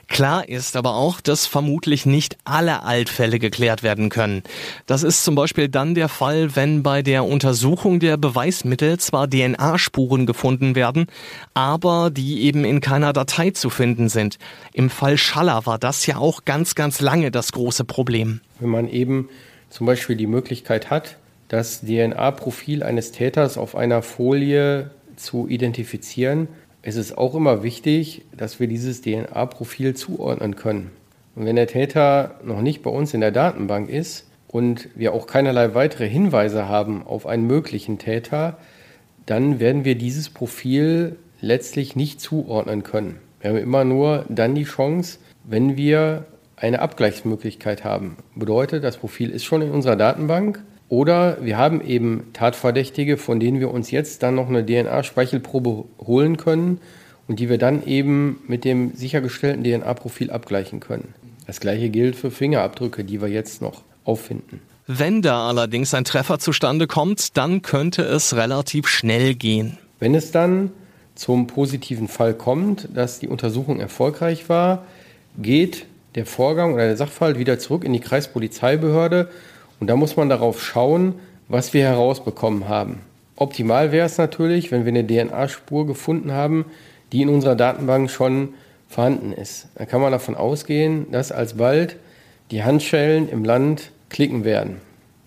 Klar 0.08 0.48
ist 0.48 0.76
aber 0.76 0.96
auch, 0.96 1.22
dass 1.22 1.48
vermutlich 1.48 2.06
nicht 2.06 2.38
alle 2.44 2.84
Altfälle 2.84 3.40
geklärt 3.40 3.84
werden 3.84 4.10
können. 4.10 4.44
Das 4.86 5.04
ist 5.04 5.24
zum 5.24 5.36
Beispiel 5.36 5.70
dann 5.70 5.96
der 5.96 6.10
Fall, 6.10 6.56
wenn 6.56 6.84
bei 6.84 7.02
der 7.02 7.24
Untersuchung 7.24 8.00
der 8.00 8.18
Beweismittel 8.18 9.00
zwar 9.00 9.30
DNA-Spuren 9.30 10.26
gefunden 10.26 10.76
werden, 10.76 11.08
aber 11.54 12.12
die 12.12 12.42
eben 12.44 12.66
in 12.66 12.82
keiner 12.82 13.14
Datei 13.14 13.52
zu 13.52 13.70
finden 13.70 14.10
sind. 14.10 14.38
Im 14.74 14.90
Fall 14.90 15.18
Schaller 15.18 15.66
war 15.66 15.80
das 15.80 16.06
ja 16.06 16.18
auch 16.18 16.46
ganz, 16.46 16.76
ganz 16.76 17.02
lange 17.02 17.32
das 17.32 17.52
große 17.52 17.86
Problem. 17.86 18.42
Wenn 18.60 18.70
man 18.70 18.88
eben 18.88 19.30
zum 19.70 19.88
Beispiel 19.88 20.16
die 20.16 20.28
Möglichkeit 20.28 20.90
hat, 20.90 21.18
das 21.48 21.82
DNA-Profil 21.82 22.84
eines 22.84 23.12
Täters 23.12 23.58
auf 23.58 23.76
einer 23.76 24.02
Folie 24.02 24.92
zu 25.16 25.48
identifizieren, 25.48 26.48
ist 26.84 26.98
es 26.98 27.18
auch 27.18 27.34
immer 27.34 27.64
wichtig, 27.64 28.24
dass 28.36 28.60
wir 28.60 28.68
dieses 28.68 29.02
DNA-Profil 29.02 29.96
zuordnen 29.96 30.56
können. 30.56 30.92
Und 31.36 31.46
wenn 31.46 31.56
der 31.56 31.68
Täter 31.68 32.36
noch 32.44 32.62
nicht 32.62 32.84
bei 32.84 32.92
uns 32.92 33.14
in 33.14 33.22
der 33.22 33.32
Datenbank 33.32 33.90
ist 33.90 34.28
und 34.50 34.90
wir 34.94 35.14
auch 35.14 35.26
keinerlei 35.26 35.74
weitere 35.74 36.08
Hinweise 36.08 36.68
haben 36.68 37.08
auf 37.08 37.26
einen 37.26 37.48
möglichen 37.48 37.98
Täter, 37.98 38.58
dann 39.26 39.60
werden 39.60 39.86
wir 39.86 39.96
dieses 39.96 40.30
Profil 40.30 41.16
letztlich 41.40 41.96
nicht 41.96 42.22
zuordnen 42.22 42.84
können. 42.84 43.18
Wir 43.40 43.50
haben 43.50 43.58
immer 43.58 43.86
nur 43.86 44.26
dann 44.30 44.54
die 44.54 44.66
Chance, 44.66 45.20
wenn 45.44 45.78
wir 45.78 46.26
eine 46.56 46.80
Abgleichsmöglichkeit 46.80 47.84
haben. 47.84 48.18
Bedeutet, 48.36 48.84
das 48.84 48.98
Profil 48.98 49.32
ist 49.32 49.44
schon 49.44 49.62
in 49.62 49.72
unserer 49.72 49.96
Datenbank 49.96 50.62
oder 50.94 51.44
wir 51.44 51.58
haben 51.58 51.82
eben 51.82 52.28
Tatverdächtige, 52.34 53.18
von 53.18 53.40
denen 53.40 53.60
wir 53.60 53.72
uns 53.72 53.90
jetzt 53.90 54.22
dann 54.22 54.36
noch 54.36 54.48
eine 54.48 54.64
DNA-Speichelprobe 54.64 55.86
holen 56.06 56.38
können 56.38 56.80
und 57.28 57.40
die 57.40 57.50
wir 57.50 57.58
dann 57.58 57.84
eben 57.88 58.44
mit 58.48 58.64
dem 58.64 58.94
sichergestellten 58.94 59.64
DNA-Profil 59.64 60.30
abgleichen 60.30 60.80
können. 60.80 61.16
Das 61.48 61.60
gleiche 61.60 61.90
gilt 61.90 62.16
für 62.16 62.30
Fingerabdrücke, 62.30 63.04
die 63.04 63.24
wir 63.24 63.28
jetzt 63.28 63.60
noch 63.60 63.82
auffinden. 64.04 64.62
Wenn 64.86 65.24
da 65.24 65.48
allerdings 65.48 65.96
ein 65.96 66.04
Treffer 66.04 66.38
zustande 66.38 66.86
kommt, 66.86 67.38
dann 67.38 67.64
könnte 67.64 68.04
es 68.04 68.36
relativ 68.36 68.88
schnell 68.88 69.34
gehen. 69.34 69.80
Wenn 69.98 70.14
es 70.14 70.30
dann 70.30 70.70
zum 71.16 71.48
positiven 71.48 72.08
Fall 72.08 72.36
kommt, 72.36 72.88
dass 72.94 73.18
die 73.18 73.30
Untersuchung 73.30 73.80
erfolgreich 73.80 74.48
war, 74.48 74.86
geht 75.40 75.88
der 76.14 76.28
Vorgang 76.28 76.76
oder 76.76 76.86
der 76.86 76.98
Sachverhalt 76.98 77.40
wieder 77.40 77.58
zurück 77.58 77.84
in 77.84 77.94
die 77.94 78.00
Kreispolizeibehörde 78.00 79.32
und 79.84 79.88
da 79.88 79.98
muss 79.98 80.16
man 80.16 80.30
darauf 80.30 80.64
schauen, 80.64 81.16
was 81.50 81.74
wir 81.74 81.84
herausbekommen 81.84 82.70
haben. 82.70 83.02
Optimal 83.36 83.92
wäre 83.92 84.06
es 84.06 84.18
natürlich, 84.18 84.72
wenn 84.72 84.86
wir 84.86 84.94
eine 84.94 85.06
DNA-Spur 85.06 85.86
gefunden 85.86 86.32
haben, 86.32 86.64
die 87.12 87.22
in 87.22 87.28
unserer 87.28 87.58
Datenbank 87.58 88.10
schon 88.10 88.54
vorhanden 88.88 89.34
ist. 89.34 89.68
Dann 89.76 89.90
kann 89.90 90.00
man 90.00 90.14
davon 90.14 90.36
ausgehen, 90.36 91.12
dass 91.12 91.34
alsbald 91.34 91.98
die 92.50 92.64
Handschellen 92.64 93.28
im 93.28 93.44
Land 93.44 93.92
klicken 94.08 94.46
werden. 94.46 94.78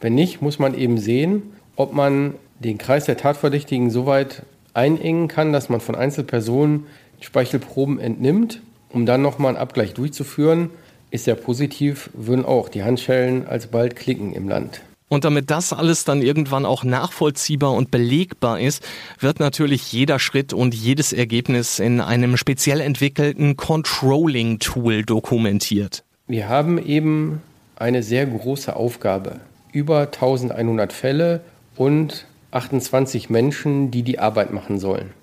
Wenn 0.00 0.14
nicht, 0.14 0.40
muss 0.40 0.58
man 0.58 0.72
eben 0.72 0.96
sehen, 0.96 1.42
ob 1.76 1.92
man 1.92 2.36
den 2.58 2.78
Kreis 2.78 3.04
der 3.04 3.18
Tatverdächtigen 3.18 3.90
so 3.90 4.06
weit 4.06 4.44
einengen 4.72 5.28
kann, 5.28 5.52
dass 5.52 5.68
man 5.68 5.80
von 5.80 5.96
Einzelpersonen 5.96 6.86
Speichelproben 7.20 8.00
entnimmt, 8.00 8.62
um 8.88 9.04
dann 9.04 9.20
nochmal 9.20 9.50
einen 9.50 9.58
Abgleich 9.58 9.92
durchzuführen. 9.92 10.70
Ist 11.16 11.26
ja 11.26 11.34
positiv, 11.34 12.10
würden 12.12 12.44
auch 12.44 12.68
die 12.68 12.82
Handschellen 12.82 13.46
alsbald 13.46 13.96
klicken 13.96 14.34
im 14.34 14.50
Land. 14.50 14.82
Und 15.08 15.24
damit 15.24 15.50
das 15.50 15.72
alles 15.72 16.04
dann 16.04 16.20
irgendwann 16.20 16.66
auch 16.66 16.84
nachvollziehbar 16.84 17.72
und 17.72 17.90
belegbar 17.90 18.60
ist, 18.60 18.86
wird 19.18 19.40
natürlich 19.40 19.90
jeder 19.94 20.18
Schritt 20.18 20.52
und 20.52 20.74
jedes 20.74 21.14
Ergebnis 21.14 21.78
in 21.78 22.02
einem 22.02 22.36
speziell 22.36 22.82
entwickelten 22.82 23.56
Controlling-Tool 23.56 25.06
dokumentiert. 25.06 26.04
Wir 26.26 26.50
haben 26.50 26.76
eben 26.76 27.40
eine 27.76 28.02
sehr 28.02 28.26
große 28.26 28.76
Aufgabe. 28.76 29.40
Über 29.72 30.00
1100 30.00 30.92
Fälle 30.92 31.40
und 31.76 32.26
28 32.50 33.30
Menschen, 33.30 33.90
die 33.90 34.02
die 34.02 34.18
Arbeit 34.18 34.52
machen 34.52 34.78
sollen. 34.78 35.14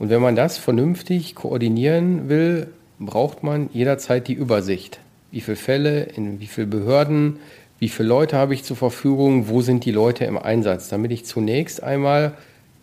Und 0.00 0.10
wenn 0.10 0.22
man 0.22 0.34
das 0.34 0.58
vernünftig 0.58 1.36
koordinieren 1.36 2.28
will, 2.28 2.66
braucht 2.98 3.44
man 3.44 3.70
jederzeit 3.72 4.26
die 4.26 4.34
Übersicht. 4.34 4.98
Wie 5.30 5.40
viele 5.40 5.56
Fälle, 5.56 6.04
in 6.04 6.40
wie 6.40 6.46
vielen 6.46 6.70
Behörden, 6.70 7.38
wie 7.78 7.88
viele 7.88 8.08
Leute 8.08 8.36
habe 8.36 8.54
ich 8.54 8.64
zur 8.64 8.76
Verfügung, 8.76 9.48
wo 9.48 9.60
sind 9.60 9.84
die 9.84 9.90
Leute 9.90 10.24
im 10.24 10.38
Einsatz, 10.38 10.88
damit 10.88 11.12
ich 11.12 11.26
zunächst 11.26 11.82
einmal 11.82 12.32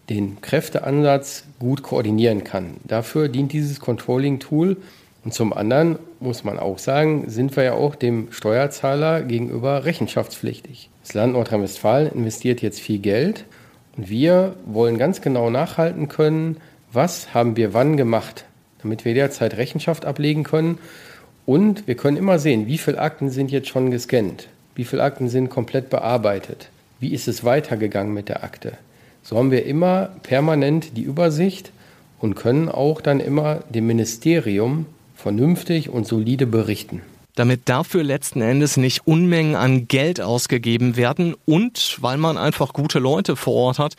den 0.10 0.42
Kräfteansatz 0.42 1.46
gut 1.60 1.82
koordinieren 1.82 2.44
kann. 2.44 2.78
Dafür 2.84 3.30
dient 3.30 3.54
dieses 3.54 3.80
Controlling-Tool. 3.80 4.78
Und 5.24 5.34
zum 5.34 5.54
anderen 5.54 5.98
muss 6.20 6.44
man 6.44 6.60
auch 6.60 6.78
sagen, 6.78 7.30
sind 7.30 7.56
wir 7.56 7.64
ja 7.64 7.74
auch 7.74 7.96
dem 7.96 8.28
Steuerzahler 8.32 9.22
gegenüber 9.22 9.86
rechenschaftspflichtig. 9.86 10.90
Das 11.02 11.14
Land 11.14 11.34
Nordrhein-Westfalen 11.34 12.12
investiert 12.12 12.62
jetzt 12.62 12.82
viel 12.82 13.00
Geld 13.00 13.46
und 13.96 14.10
wir 14.10 14.56
wollen 14.66 14.98
ganz 14.98 15.22
genau 15.22 15.50
nachhalten 15.50 16.10
können, 16.10 16.58
was 16.92 17.34
haben 17.34 17.56
wir 17.56 17.74
wann 17.74 17.96
gemacht, 17.96 18.46
damit 18.82 19.06
wir 19.06 19.14
derzeit 19.14 19.56
Rechenschaft 19.56 20.06
ablegen 20.06 20.44
können. 20.44 20.78
Und 21.46 21.88
wir 21.88 21.96
können 21.96 22.18
immer 22.18 22.40
sehen, 22.40 22.68
wie 22.68 22.78
viele 22.78 23.00
Akten 23.00 23.30
sind 23.30 23.52
jetzt 23.52 23.68
schon 23.68 23.92
gescannt, 23.92 24.48
wie 24.76 24.86
viele 24.86 25.04
Akten 25.04 25.30
sind 25.30 25.50
komplett 25.50 25.90
bearbeitet, 25.90 26.70
wie 27.00 27.14
ist 27.14 27.28
es 27.28 27.44
weitergegangen 27.44 28.14
mit 28.14 28.30
der 28.30 28.44
Akte. 28.44 28.78
So 29.24 29.38
haben 29.38 29.52
wir 29.52 29.66
immer 29.66 30.10
permanent 30.24 30.98
die 30.98 31.04
Übersicht 31.04 31.72
und 32.20 32.36
können 32.36 32.70
auch 32.70 33.02
dann 33.02 33.20
immer 33.20 33.64
dem 33.70 33.88
Ministerium 33.88 34.86
vernünftig 35.16 35.90
und 35.90 36.08
solide 36.08 36.48
berichten 36.48 37.02
damit 37.36 37.62
dafür 37.66 38.04
letzten 38.04 38.42
Endes 38.42 38.78
nicht 38.78 39.08
Unmengen 39.08 39.56
an 39.56 39.88
Geld 39.88 40.22
ausgegeben 40.22 40.96
werden 40.96 41.36
und 41.46 41.98
weil 42.02 42.18
man 42.18 42.38
einfach 42.38 42.74
gute 42.74 43.00
Leute 43.00 43.36
vor 43.36 43.54
Ort 43.56 43.80
hat, 43.80 43.96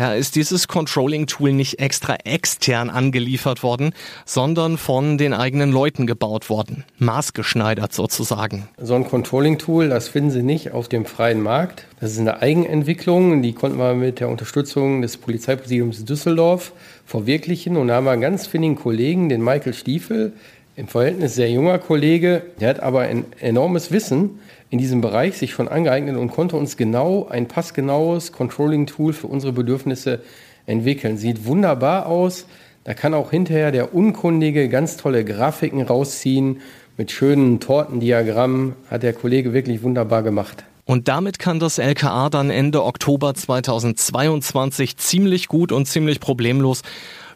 ja, 0.00 0.14
ist 0.14 0.34
dieses 0.34 0.66
Controlling-Tool 0.66 1.52
nicht 1.52 1.78
extra 1.78 2.16
extern 2.24 2.88
angeliefert 2.88 3.62
worden, 3.62 3.92
sondern 4.24 4.78
von 4.78 5.18
den 5.18 5.34
eigenen 5.34 5.70
Leuten 5.70 6.06
gebaut 6.06 6.48
worden. 6.48 6.84
Maßgeschneidert 6.96 7.92
sozusagen. 7.92 8.66
So 8.78 8.94
ein 8.94 9.06
Controlling-Tool, 9.06 9.90
das 9.90 10.08
finden 10.08 10.30
Sie 10.30 10.42
nicht 10.42 10.72
auf 10.72 10.88
dem 10.88 11.04
freien 11.04 11.42
Markt. 11.42 11.84
Das 12.00 12.12
ist 12.12 12.18
eine 12.18 12.40
Eigenentwicklung, 12.40 13.42
die 13.42 13.52
konnten 13.52 13.76
wir 13.76 13.92
mit 13.92 14.20
der 14.20 14.30
Unterstützung 14.30 15.02
des 15.02 15.18
Polizeipräsidiums 15.18 16.06
Düsseldorf 16.06 16.72
verwirklichen. 17.04 17.76
Und 17.76 17.88
da 17.88 17.96
haben 17.96 18.04
wir 18.04 18.12
einen 18.12 18.22
ganz 18.22 18.46
finnigen 18.46 18.76
Kollegen, 18.76 19.28
den 19.28 19.44
Michael 19.44 19.74
Stiefel, 19.74 20.32
im 20.76 20.88
Verhältnis 20.88 21.34
sehr 21.34 21.50
junger 21.50 21.78
Kollege, 21.78 22.42
der 22.58 22.70
hat 22.70 22.80
aber 22.80 23.00
ein 23.00 23.26
enormes 23.40 23.92
Wissen 23.92 24.38
in 24.70 24.78
diesem 24.78 25.00
Bereich 25.00 25.36
sich 25.36 25.50
schon 25.50 25.68
angeeignet 25.68 26.16
und 26.16 26.30
konnte 26.30 26.56
uns 26.56 26.76
genau 26.76 27.26
ein 27.28 27.48
passgenaues 27.48 28.32
Controlling-Tool 28.32 29.12
für 29.12 29.26
unsere 29.26 29.52
Bedürfnisse 29.52 30.20
entwickeln. 30.66 31.16
Sieht 31.16 31.44
wunderbar 31.44 32.06
aus. 32.06 32.46
Da 32.84 32.94
kann 32.94 33.12
auch 33.12 33.30
hinterher 33.30 33.72
der 33.72 33.94
Unkundige 33.94 34.68
ganz 34.68 34.96
tolle 34.96 35.24
Grafiken 35.24 35.82
rausziehen. 35.82 36.60
Mit 36.96 37.10
schönen 37.10 37.60
Tortendiagrammen 37.60 38.74
hat 38.88 39.02
der 39.02 39.12
Kollege 39.12 39.52
wirklich 39.52 39.82
wunderbar 39.82 40.22
gemacht. 40.22 40.64
Und 40.84 41.08
damit 41.08 41.38
kann 41.38 41.60
das 41.60 41.78
LKA 41.78 42.30
dann 42.30 42.50
Ende 42.50 42.84
Oktober 42.84 43.34
2022 43.34 44.96
ziemlich 44.96 45.48
gut 45.48 45.72
und 45.72 45.86
ziemlich 45.86 46.20
problemlos 46.20 46.82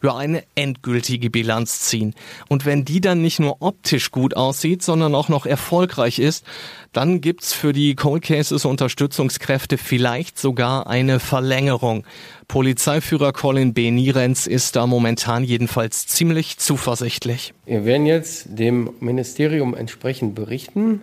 für 0.04 0.16
eine 0.16 0.42
endgültige 0.54 1.30
Bilanz 1.30 1.80
ziehen. 1.80 2.14
Und 2.50 2.66
wenn 2.66 2.84
die 2.84 3.00
dann 3.00 3.22
nicht 3.22 3.40
nur 3.40 3.62
optisch 3.62 4.10
gut 4.10 4.36
aussieht, 4.36 4.82
sondern 4.82 5.14
auch 5.14 5.30
noch 5.30 5.46
erfolgreich 5.46 6.18
ist, 6.18 6.44
dann 6.92 7.22
gibt's 7.22 7.54
für 7.54 7.72
die 7.72 7.94
Cold 7.94 8.22
Cases 8.22 8.66
Unterstützungskräfte 8.66 9.78
vielleicht 9.78 10.38
sogar 10.38 10.88
eine 10.88 11.20
Verlängerung. 11.20 12.04
Polizeiführer 12.48 13.32
Colin 13.32 13.72
B. 13.72 13.90
Nierenz 13.90 14.46
ist 14.46 14.76
da 14.76 14.86
momentan 14.86 15.42
jedenfalls 15.42 16.06
ziemlich 16.06 16.58
zuversichtlich. 16.58 17.54
Wir 17.64 17.86
werden 17.86 18.04
jetzt 18.04 18.58
dem 18.58 18.90
Ministerium 19.00 19.74
entsprechend 19.74 20.34
berichten. 20.34 21.00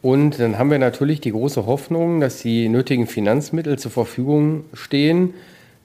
Und 0.00 0.38
dann 0.38 0.58
haben 0.58 0.70
wir 0.70 0.78
natürlich 0.78 1.20
die 1.20 1.32
große 1.32 1.66
Hoffnung, 1.66 2.20
dass 2.20 2.40
die 2.40 2.68
nötigen 2.68 3.08
Finanzmittel 3.08 3.80
zur 3.80 3.90
Verfügung 3.90 4.62
stehen, 4.74 5.34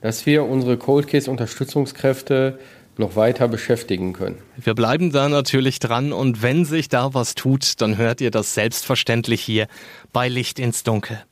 dass 0.02 0.26
wir 0.26 0.44
unsere 0.44 0.78
Cold 0.78 1.08
Case 1.08 1.30
Unterstützungskräfte 1.30 2.60
noch 2.98 3.16
weiter 3.16 3.48
beschäftigen 3.48 4.14
können. 4.14 4.38
Wir 4.58 4.76
bleiben 4.76 5.12
da 5.12 5.30
natürlich 5.30 5.80
dran 5.80 6.12
und 6.12 6.42
wenn 6.42 6.66
sich 6.66 6.90
da 6.90 7.14
was 7.14 7.34
tut, 7.34 7.82
dann 7.82 7.98
hört 7.98 8.22
ihr 8.22 8.30
das 8.30 8.54
selbstverständlich 8.54 9.42
hier 9.42 9.68
bei 10.12 10.28
Licht 10.28 10.60
ins 10.60 10.84
Dunkel. 10.84 11.24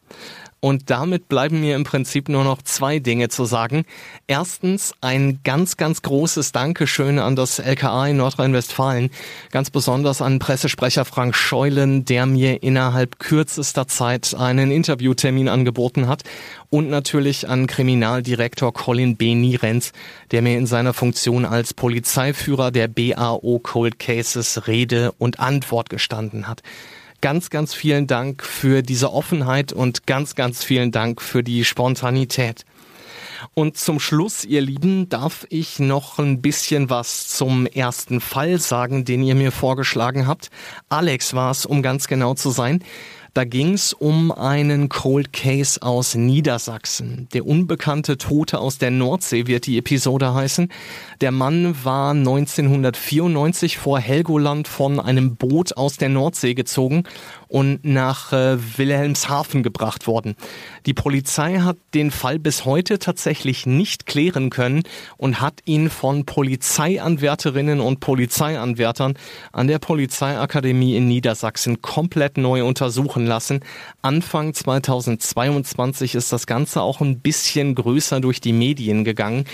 Und 0.67 0.89
damit 0.89 1.29
bleiben 1.29 1.61
mir 1.61 1.77
im 1.77 1.85
Prinzip 1.85 2.27
nur 2.27 2.43
noch 2.43 2.61
zwei 2.61 2.99
Dinge 2.99 3.29
zu 3.29 3.45
sagen. 3.45 3.85
Erstens 4.27 4.93
ein 4.99 5.39
ganz, 5.45 5.77
ganz 5.77 6.01
großes 6.01 6.51
Dankeschön 6.51 7.19
an 7.19 7.37
das 7.37 7.59
LKA 7.59 8.07
in 8.07 8.17
Nordrhein-Westfalen. 8.17 9.09
Ganz 9.51 9.69
besonders 9.69 10.21
an 10.21 10.39
Pressesprecher 10.39 11.05
Frank 11.05 11.37
Scheulen, 11.37 12.03
der 12.03 12.25
mir 12.25 12.63
innerhalb 12.63 13.17
kürzester 13.17 13.87
Zeit 13.87 14.35
einen 14.35 14.69
Interviewtermin 14.69 15.47
angeboten 15.47 16.09
hat. 16.09 16.23
Und 16.69 16.89
natürlich 16.89 17.47
an 17.47 17.67
Kriminaldirektor 17.67 18.73
Colin 18.73 19.15
B. 19.15 19.35
Nierenz, 19.35 19.93
der 20.31 20.41
mir 20.41 20.57
in 20.57 20.67
seiner 20.67 20.93
Funktion 20.93 21.45
als 21.45 21.73
Polizeiführer 21.73 22.71
der 22.71 22.89
BAO 22.89 23.59
Cold 23.63 23.99
Cases 23.99 24.67
Rede 24.67 25.13
und 25.17 25.39
Antwort 25.39 25.89
gestanden 25.89 26.45
hat. 26.45 26.61
Ganz, 27.19 27.49
ganz 27.49 27.73
vielen 27.73 28.05
Dank 28.05 28.43
für 28.43 28.83
diese 28.83 29.11
Offenheit 29.11 29.73
und 29.73 30.05
ganz, 30.05 30.35
ganz 30.35 30.63
vielen 30.63 30.91
Dank 30.91 31.21
für 31.21 31.43
die 31.43 31.65
Spontanität. 31.65 32.63
Und 33.53 33.77
zum 33.77 33.99
Schluss, 33.99 34.45
ihr 34.45 34.61
Lieben, 34.61 35.09
darf 35.09 35.47
ich 35.49 35.79
noch 35.79 36.19
ein 36.19 36.41
bisschen 36.41 36.89
was 36.91 37.27
zum 37.29 37.65
ersten 37.65 38.21
Fall 38.21 38.59
sagen, 38.59 39.03
den 39.03 39.23
ihr 39.23 39.35
mir 39.35 39.51
vorgeschlagen 39.51 40.27
habt. 40.27 40.49
Alex 40.89 41.33
war 41.33 41.51
es, 41.51 41.65
um 41.65 41.81
ganz 41.81 42.07
genau 42.07 42.35
zu 42.35 42.51
sein. 42.51 42.83
Da 43.37 43.45
ging 43.45 43.73
es 43.73 43.93
um 43.93 44.31
einen 44.31 44.89
Cold 44.89 45.31
Case 45.31 45.79
aus 45.83 46.15
Niedersachsen. 46.15 47.27
Der 47.33 47.45
unbekannte 47.45 48.17
Tote 48.17 48.57
aus 48.57 48.79
der 48.79 48.89
Nordsee 48.89 49.45
wird 49.45 49.67
die 49.67 49.77
Episode 49.77 50.33
heißen. 50.33 50.69
Der 51.21 51.31
Mann 51.31 51.75
war 51.83 52.15
1994 52.15 53.77
vor 53.77 53.99
Helgoland 53.99 54.67
von 54.67 54.99
einem 54.99 55.35
Boot 55.35 55.77
aus 55.77 55.97
der 55.97 56.09
Nordsee 56.09 56.55
gezogen 56.55 57.03
und 57.47 57.83
nach 57.83 58.33
äh, 58.33 58.57
Wilhelmshaven 58.77 59.63
gebracht 59.63 60.07
worden. 60.07 60.35
Die 60.85 60.93
Polizei 60.93 61.59
hat 61.59 61.77
den 61.93 62.11
Fall 62.11 62.39
bis 62.39 62.65
heute 62.65 62.99
tatsächlich 62.99 63.65
nicht 63.65 64.05
klären 64.05 64.49
können 64.49 64.83
und 65.17 65.41
hat 65.41 65.61
ihn 65.65 65.89
von 65.89 66.25
Polizeianwärterinnen 66.25 67.79
und 67.79 67.99
Polizeianwärtern 67.99 69.17
an 69.51 69.67
der 69.67 69.79
Polizeiakademie 69.79 70.95
in 70.95 71.07
Niedersachsen 71.07 71.81
komplett 71.81 72.37
neu 72.37 72.65
untersuchen 72.65 73.25
lassen. 73.25 73.61
Anfang 74.01 74.53
2022 74.53 76.15
ist 76.15 76.31
das 76.31 76.47
Ganze 76.47 76.81
auch 76.81 77.01
ein 77.01 77.19
bisschen 77.19 77.75
größer 77.75 78.19
durch 78.19 78.41
die 78.41 78.53
Medien 78.53 79.03
gegangen. 79.03 79.45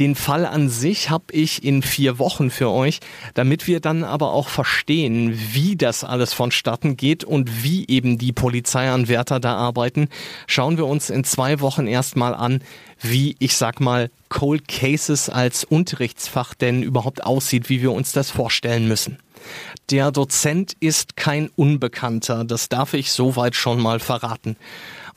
Den 0.00 0.16
Fall 0.16 0.44
an 0.44 0.68
sich 0.68 1.10
habe 1.10 1.26
ich 1.30 1.62
in 1.62 1.82
vier 1.82 2.18
Wochen 2.18 2.50
für 2.50 2.68
euch, 2.70 2.98
damit 3.34 3.68
wir 3.68 3.78
dann 3.78 4.02
aber 4.02 4.32
auch 4.32 4.48
verstehen, 4.48 5.38
wie 5.52 5.76
das 5.76 6.02
alles 6.02 6.32
vonstatten 6.32 6.96
geht 6.96 7.22
und 7.22 7.62
wie 7.62 7.86
eben 7.86 8.18
die 8.18 8.32
Polizeianwärter 8.32 9.38
da 9.38 9.54
arbeiten, 9.54 10.08
schauen 10.48 10.78
wir 10.78 10.86
uns 10.86 11.10
in 11.10 11.22
zwei 11.22 11.60
Wochen 11.60 11.86
erstmal 11.86 12.34
an, 12.34 12.60
wie 13.00 13.36
ich 13.38 13.56
sag 13.56 13.80
mal 13.80 14.10
Cold 14.30 14.66
Cases 14.66 15.28
als 15.28 15.62
Unterrichtsfach 15.62 16.54
denn 16.54 16.82
überhaupt 16.82 17.22
aussieht, 17.22 17.68
wie 17.68 17.80
wir 17.80 17.92
uns 17.92 18.10
das 18.10 18.32
vorstellen 18.32 18.88
müssen. 18.88 19.18
Der 19.90 20.10
Dozent 20.10 20.72
ist 20.80 21.16
kein 21.16 21.50
Unbekannter, 21.54 22.44
das 22.44 22.68
darf 22.68 22.94
ich 22.94 23.12
soweit 23.12 23.54
schon 23.54 23.80
mal 23.80 24.00
verraten. 24.00 24.56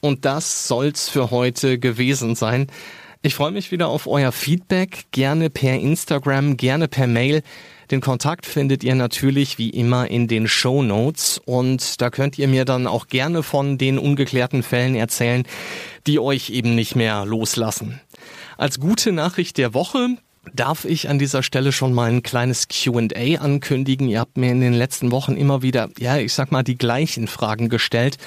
Und 0.01 0.25
das 0.25 0.67
soll's 0.67 1.09
für 1.09 1.31
heute 1.31 1.79
gewesen 1.79 2.35
sein. 2.35 2.67
Ich 3.27 3.35
freue 3.35 3.51
mich 3.51 3.73
wieder 3.73 3.89
auf 3.89 4.07
euer 4.07 4.31
Feedback, 4.31 5.07
gerne 5.11 5.49
per 5.49 5.73
Instagram, 5.77 6.55
gerne 6.55 6.87
per 6.87 7.07
Mail. 7.07 7.43
Den 7.91 7.99
Kontakt 7.99 8.45
findet 8.45 8.85
ihr 8.85 8.95
natürlich 8.95 9.57
wie 9.57 9.69
immer 9.69 10.09
in 10.09 10.29
den 10.29 10.47
Show 10.47 10.81
Notes 10.81 11.41
und 11.43 11.99
da 11.99 12.09
könnt 12.09 12.39
ihr 12.39 12.47
mir 12.47 12.63
dann 12.63 12.87
auch 12.87 13.07
gerne 13.07 13.43
von 13.43 13.77
den 13.77 13.99
ungeklärten 13.99 14.63
Fällen 14.63 14.95
erzählen, 14.95 15.43
die 16.07 16.19
euch 16.19 16.51
eben 16.51 16.73
nicht 16.73 16.95
mehr 16.95 17.25
loslassen. 17.25 17.99
Als 18.57 18.79
gute 18.79 19.11
Nachricht 19.11 19.57
der 19.57 19.73
Woche 19.73 20.15
darf 20.53 20.85
ich 20.85 21.09
an 21.09 21.19
dieser 21.19 21.43
Stelle 21.43 21.73
schon 21.73 21.91
mal 21.91 22.09
ein 22.09 22.23
kleines 22.23 22.69
Q&A 22.69 23.41
ankündigen. 23.41 24.07
Ihr 24.07 24.21
habt 24.21 24.37
mir 24.37 24.51
in 24.51 24.61
den 24.61 24.73
letzten 24.73 25.11
Wochen 25.11 25.35
immer 25.35 25.61
wieder, 25.61 25.89
ja, 25.99 26.15
ich 26.15 26.31
sag 26.31 26.53
mal, 26.53 26.63
die 26.63 26.77
gleichen 26.77 27.27
Fragen 27.27 27.67
gestellt, 27.67 28.19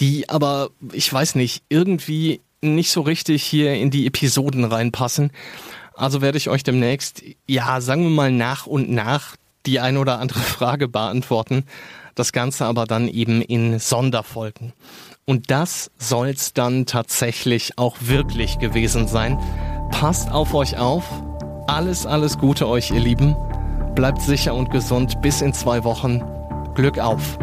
die 0.00 0.30
aber, 0.30 0.70
ich 0.92 1.12
weiß 1.12 1.34
nicht, 1.34 1.62
irgendwie 1.68 2.40
nicht 2.62 2.90
so 2.90 3.00
richtig 3.00 3.42
hier 3.42 3.74
in 3.74 3.90
die 3.90 4.06
Episoden 4.06 4.64
reinpassen. 4.64 5.30
Also 5.94 6.20
werde 6.20 6.38
ich 6.38 6.48
euch 6.48 6.62
demnächst, 6.62 7.22
ja, 7.46 7.80
sagen 7.80 8.02
wir 8.02 8.10
mal 8.10 8.32
nach 8.32 8.66
und 8.66 8.90
nach 8.90 9.36
die 9.66 9.80
ein 9.80 9.96
oder 9.96 10.18
andere 10.18 10.40
Frage 10.40 10.88
beantworten. 10.88 11.64
Das 12.14 12.32
Ganze 12.32 12.66
aber 12.66 12.86
dann 12.86 13.08
eben 13.08 13.40
in 13.40 13.78
Sonderfolgen. 13.78 14.72
Und 15.24 15.50
das 15.50 15.90
soll's 15.96 16.54
dann 16.54 16.86
tatsächlich 16.86 17.78
auch 17.78 17.96
wirklich 18.00 18.58
gewesen 18.58 19.06
sein. 19.06 19.38
Passt 19.90 20.30
auf 20.30 20.54
euch 20.54 20.76
auf. 20.76 21.04
Alles, 21.66 22.04
alles 22.04 22.38
Gute 22.38 22.66
euch, 22.66 22.90
ihr 22.90 23.00
Lieben. 23.00 23.36
Bleibt 23.94 24.22
sicher 24.22 24.54
und 24.54 24.70
gesund. 24.70 25.20
Bis 25.22 25.40
in 25.40 25.52
zwei 25.52 25.84
Wochen. 25.84 26.22
Glück 26.74 26.98
auf. 26.98 27.38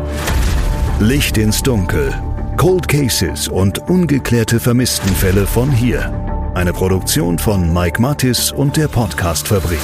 Licht 0.99 1.37
ins 1.37 1.63
Dunkel 1.63 2.13
Cold 2.57 2.87
Cases 2.87 3.47
und 3.47 3.87
ungeklärte 3.87 4.59
Vermisstenfälle 4.59 5.45
von 5.45 5.71
hier. 5.71 6.11
Eine 6.55 6.73
Produktion 6.73 7.37
von 7.37 7.71
Mike 7.71 8.01
Mattis 8.01 8.51
und 8.51 8.75
der 8.75 8.87
Podcastfabrik. 8.87 9.77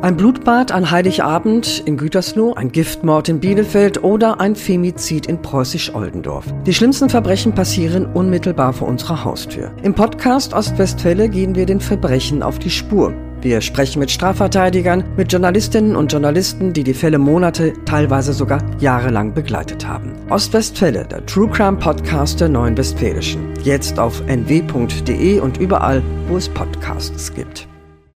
Ein 0.00 0.16
Blutbad 0.16 0.72
an 0.72 0.90
Heiligabend 0.90 1.82
in 1.84 1.98
Gütersloh, 1.98 2.54
ein 2.54 2.72
Giftmord 2.72 3.28
in 3.28 3.40
Bielefeld 3.40 4.02
oder 4.02 4.40
ein 4.40 4.56
Femizid 4.56 5.26
in 5.26 5.42
Preußisch-Oldendorf. 5.42 6.46
Die 6.64 6.72
schlimmsten 6.72 7.10
Verbrechen 7.10 7.54
passieren 7.54 8.06
unmittelbar 8.06 8.72
vor 8.72 8.88
unserer 8.88 9.24
Haustür. 9.24 9.72
Im 9.82 9.92
Podcast 9.92 10.54
Ostwestfälle 10.54 11.28
gehen 11.28 11.54
wir 11.54 11.66
den 11.66 11.80
Verbrechen 11.80 12.42
auf 12.42 12.58
die 12.58 12.70
Spur. 12.70 13.12
Wir 13.44 13.60
sprechen 13.60 13.98
mit 13.98 14.10
Strafverteidigern, 14.10 15.04
mit 15.18 15.30
Journalistinnen 15.30 15.96
und 15.96 16.10
Journalisten, 16.10 16.72
die 16.72 16.82
die 16.82 16.94
Fälle 16.94 17.18
Monate, 17.18 17.74
teilweise 17.84 18.32
sogar 18.32 18.62
jahrelang 18.80 19.34
begleitet 19.34 19.86
haben. 19.86 20.12
Ostwestfälle, 20.30 21.04
der 21.04 21.26
True 21.26 21.50
Crime 21.50 21.76
Podcast 21.76 22.40
der 22.40 22.48
Neuen 22.48 22.74
Westfälischen. 22.74 23.52
Jetzt 23.62 23.98
auf 23.98 24.22
nw.de 24.26 25.40
und 25.40 25.58
überall, 25.58 26.02
wo 26.26 26.38
es 26.38 26.48
Podcasts 26.48 27.34
gibt. 27.34 27.68